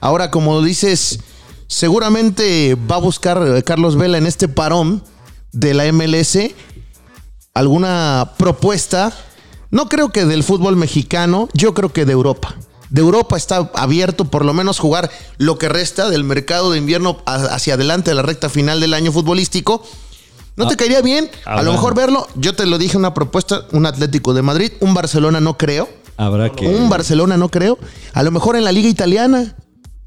[0.00, 1.20] Ahora, como dices,
[1.66, 5.02] seguramente va a buscar eh, Carlos Vela en este parón
[5.52, 6.38] de la MLS
[7.54, 9.12] alguna propuesta,
[9.70, 12.54] no creo que del fútbol mexicano, yo creo que de Europa.
[12.90, 17.18] De Europa está abierto por lo menos jugar lo que resta del mercado de invierno
[17.26, 19.82] a- hacia adelante de la recta final del año futbolístico.
[20.56, 21.30] ¿No te caería bien?
[21.44, 22.26] A lo habrá- mejor verlo.
[22.34, 25.88] Yo te lo dije una propuesta, un Atlético de Madrid, un Barcelona no creo.
[26.16, 26.66] Habrá que.
[26.66, 27.78] Un Barcelona no creo.
[28.14, 29.54] A lo mejor en la liga italiana.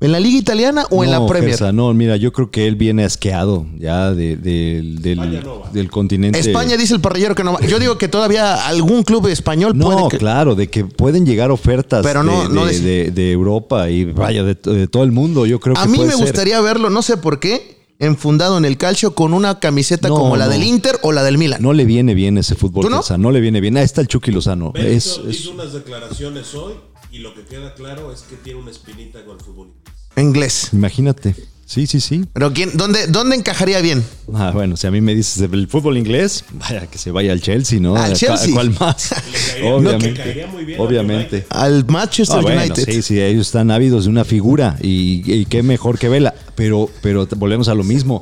[0.02, 1.52] ¿En la liga italiana o en la Premier?
[1.52, 6.40] Gersa, no, mira, yo creo que él viene asqueado ya de- de- del, del continente.
[6.40, 7.62] España dice el parrillero que no va.
[7.62, 11.52] Yo digo que todavía algún club español No, puede que- claro, de que pueden llegar
[11.52, 15.04] ofertas Pero no- de, no de- dec- de- de Europa y vaya, de, de todo
[15.04, 15.46] el mundo.
[15.46, 16.26] Yo creo A que mí puede me ser.
[16.26, 20.36] gustaría verlo, no sé por qué, enfundado en el calcio con una camiseta No, como
[20.36, 20.52] la no.
[20.52, 21.62] del Inter o la del Milan.
[21.62, 22.98] No le viene bien ese fútbol, ¿Tú no?
[22.98, 23.78] Gersa, no le viene bien.
[23.78, 24.72] Ahí está el Chucky Lozano.
[24.72, 26.74] Ve, Es, hizo, es- hizo unas declaraciones hoy
[27.12, 29.74] y lo que queda claro es que tiene una espinita con el fútbol.
[30.16, 30.70] Inglés.
[30.74, 31.36] imagínate.
[31.72, 32.26] Sí, sí, sí.
[32.34, 34.04] Pero ¿quién, dónde, ¿dónde encajaría bien?
[34.34, 37.40] Ah, bueno, si a mí me dices el fútbol inglés, vaya que se vaya al
[37.42, 37.96] Chelsea, ¿no?
[37.96, 38.54] Al ¿A Chelsea.
[38.54, 39.14] ¿Cuál más?
[39.54, 40.12] caería- obviamente.
[40.12, 41.46] le caería muy bien al obviamente.
[41.50, 42.84] Al Manchester Ah, bueno, United.
[42.92, 46.34] sí, sí, ellos están ávidos de una figura y, y qué mejor que Vela.
[46.56, 48.22] Pero, pero volvemos a lo mismo.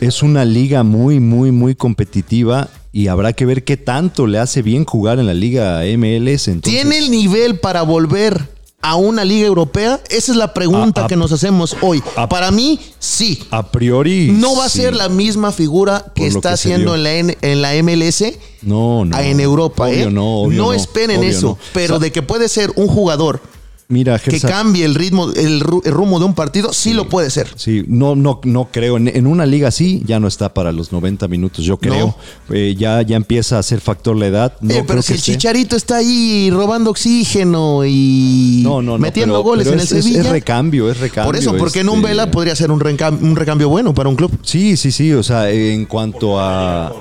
[0.00, 4.62] Es una liga muy, muy, muy competitiva y habrá que ver qué tanto le hace
[4.62, 6.46] bien jugar en la liga MLS.
[6.48, 8.54] Entonces, ¿Tiene el nivel para volver
[8.90, 10.00] a una liga europea?
[10.10, 12.02] Esa es la pregunta A- a- que nos hacemos hoy.
[12.16, 13.42] a- para mí, sí.
[13.50, 17.12] a priori No va a ser la misma figura que está que haciendo en la,
[17.14, 19.18] N- en la MLS No, no.
[19.18, 19.84] en Europa.
[19.86, 20.10] Obvio ¿eh?
[20.10, 21.46] no, obvio no, esperen obvio eso.
[21.48, 21.58] no.
[21.72, 23.40] Pero O sea, de que puede ser un jugador
[23.88, 27.08] Mira, que Gersa, cambie el ritmo, el, ru- el rumbo de un partido, sí, lo
[27.08, 27.48] puede ser.
[27.54, 28.96] Sí, no, no, no creo.
[28.96, 32.16] En, en una liga así ya no está para los 90 minutos, yo creo.
[32.50, 34.54] Eh, ya, ya empieza a ser factor la edad.
[34.60, 35.32] No pero creo si que el esté.
[35.32, 39.84] Chicharito está ahí robando oxígeno y No, no, no, metiendo pero- goles pero en el
[39.86, 40.20] es, es- Sevilla.
[40.22, 41.28] Es recambio, es recambio.
[41.32, 44.08] por eso, porque en un este- Vela podría ser un, recam- un recambio bueno para
[44.08, 44.32] un club.
[44.42, 45.12] Sí, sí, sí.
[45.12, 46.92] O sea, en cuanto a.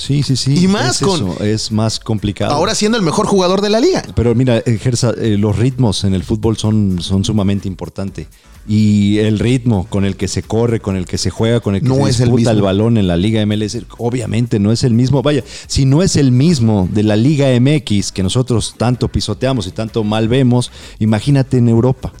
[0.00, 0.64] Sí, sí, sí.
[0.64, 2.52] Y más es con- eso, es más complicado.
[2.54, 4.02] Ahora siendo el mejor jugador de la liga.
[4.14, 8.26] Pero mira, eh, Gersa, eh, los ritmos en el fútbol son, son sumamente importantes.
[8.68, 11.80] Y el ritmo con el que se corre, con el que se juega, con el
[11.82, 12.66] que No se es el disputa el, mismo.
[12.66, 15.22] balón en la Liga MLS, obviamente no es el mismo.
[15.22, 19.70] Vaya, si no es el mismo de la Liga MX que nosotros tanto pisoteamos y
[19.72, 22.12] tanto mal vemos, imagínate en Europa.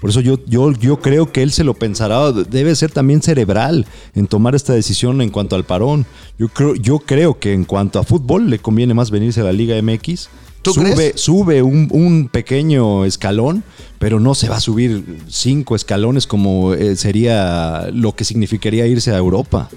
[0.00, 3.86] Por eso yo, yo, yo creo que él se lo pensará, debe ser también cerebral
[4.14, 6.06] en tomar esta decisión en cuanto al parón.
[6.38, 9.52] Yo creo, yo creo que en cuanto a fútbol le conviene más venirse a la
[9.52, 10.28] Liga MX.
[10.62, 11.20] ¿Tú sube, crees?
[11.20, 13.62] sube un, un pequeño escalón,
[13.98, 19.12] pero no se va a subir cinco escalones como eh, sería lo que significaría irse
[19.12, 19.68] a Europa.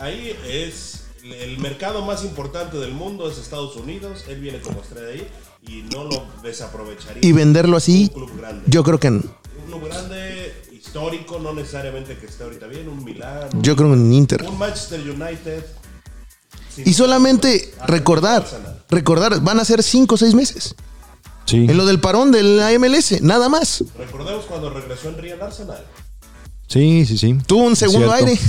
[0.00, 1.04] Ahí es
[1.40, 4.24] el mercado más importante del mundo es Estados Unidos.
[4.28, 5.28] Él viene como estrella ahí
[5.66, 7.26] y no lo desaprovecharía.
[7.26, 8.10] Y venderlo así,
[8.66, 9.22] yo creo que no.
[9.78, 12.88] Club grande, histórico, no necesariamente que esté ahorita bien.
[12.88, 13.48] Un Milán.
[13.54, 14.42] un- Yo creo que en Inter.
[14.48, 15.64] Un Manchester United.
[16.84, 18.46] Y solamente recordar,
[18.90, 20.74] recordar, van a ser cinco o seis meses.
[21.46, 21.58] Sí.
[21.68, 23.82] En lo del parón de la MLS, nada más.
[23.96, 25.84] Recordemos cuando regresó Henry al Arsenal.
[26.66, 27.36] Sí, sí, sí.
[27.46, 28.38] Tuvo un segundo aire.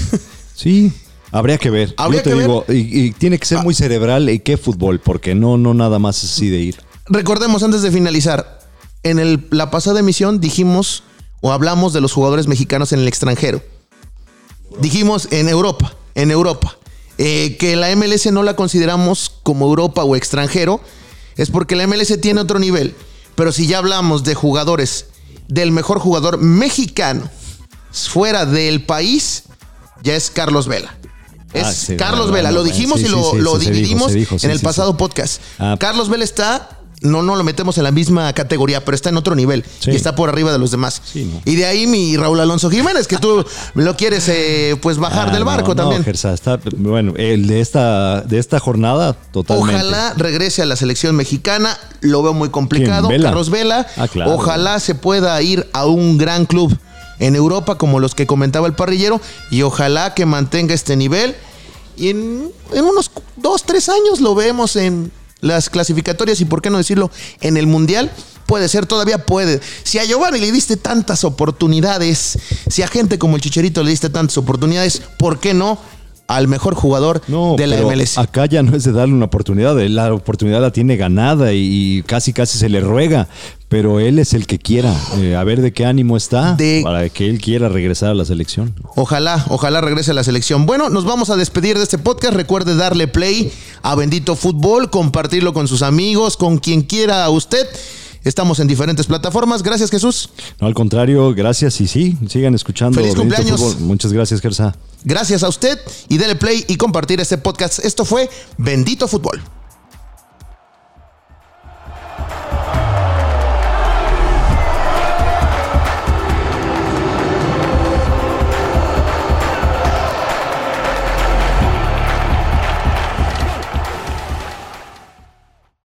[0.58, 0.92] Sí,
[1.32, 1.94] habría que ver.
[1.98, 2.74] Habría Yo te que digo, y,
[3.06, 6.50] y tiene que ser muy cerebral y qué fútbol, porque no, no nada más así
[6.50, 6.82] de ir.
[7.06, 8.58] Recordemos antes de finalizar,
[9.04, 11.04] en el- la pasada emisión dijimos
[11.42, 13.62] o hablamos de los jugadores mexicanos en el extranjero.
[14.80, 16.78] Dijimos en Europa, en Europa.
[17.20, 20.82] Eh, que la MLS no la consideramos como Europa o extranjero,
[21.36, 22.96] es porque la MLS tiene otro nivel.
[23.36, 25.08] Pero si ya hablamos de jugadores,
[25.48, 27.30] del mejor jugador mexicano
[27.92, 29.44] fuera del país,
[30.04, 30.96] ya es Carlos Vela.
[31.54, 32.52] Es Ah, sí, Carlos bueno, Vela.
[32.52, 34.98] Lo dijimos sí, y lo, sí, lo sí, se dijo, dividimos dijo, en el pasado
[34.98, 35.42] podcast.
[35.58, 35.76] Ah.
[35.80, 39.36] Carlos Vela está no, no lo metemos en la misma categoría, pero está en otro
[39.36, 39.91] nivel Sí.
[39.91, 41.02] y está por arriba de los demás.
[41.06, 41.41] Sí, no.
[41.45, 43.45] Y de ahí mi Raúl Alonso Jiménez, que tú
[43.76, 46.02] lo quieres eh, pues bajar Ah, del barco no, también.
[46.02, 49.76] No, Gersa, está, bueno, el de esta, de esta jornada, totalmente.
[49.76, 51.78] Ojalá regrese a la selección mexicana.
[52.02, 53.10] Lo veo muy complicado.
[53.22, 53.86] Carlos Vela.
[53.98, 54.34] Ah, claro.
[54.34, 56.76] Ojalá se pueda ir a un gran club
[57.20, 59.22] en Europa, como los que comentaba el parrillero.
[59.52, 61.36] Y ojalá que mantenga este nivel.
[61.95, 65.12] Y en, en unos dos, tres años lo vemos en
[65.42, 67.12] las clasificatorias y, por qué no decirlo,
[67.42, 68.12] en el Mundial.
[68.46, 69.60] Puede ser, todavía puede.
[69.84, 72.38] Si a Giovanni le diste tantas oportunidades,
[72.70, 75.78] si a gente como el Chicherito le diste tantas oportunidades, ¿por qué no
[76.28, 78.18] al mejor jugador No, de la pero MLS?
[78.18, 81.98] acá ya no es de darle una oportunidad, él la oportunidad la tiene ganada y,
[82.00, 83.28] y casi casi se le ruega,
[83.70, 87.08] pero él es el que quiera, eh, a ver de qué ánimo está De- para
[87.10, 88.74] que él quiera regresar a la selección.
[88.96, 90.66] Ojalá, ojalá regrese a la selección.
[90.66, 92.34] Bueno, nos vamos a despedir de este podcast.
[92.34, 93.52] Recuerde darle play
[93.82, 97.68] a Bendito Fútbol, compartirlo con sus amigos, con quien quiera usted.
[98.24, 99.63] Estamos en diferentes plataformas.
[99.63, 100.30] Gracias, Jesús.
[100.59, 102.99] No, al contrario, gracias y sí, sigan escuchando.
[102.99, 103.59] Feliz cumpleaños.
[103.59, 103.82] Fútbol.
[103.82, 104.76] Muchas gracias, Gersa.
[105.03, 107.80] Gracias a usted y dele play y compartir este podcast.
[107.80, 109.41] Esto fue Bendito Fútbol.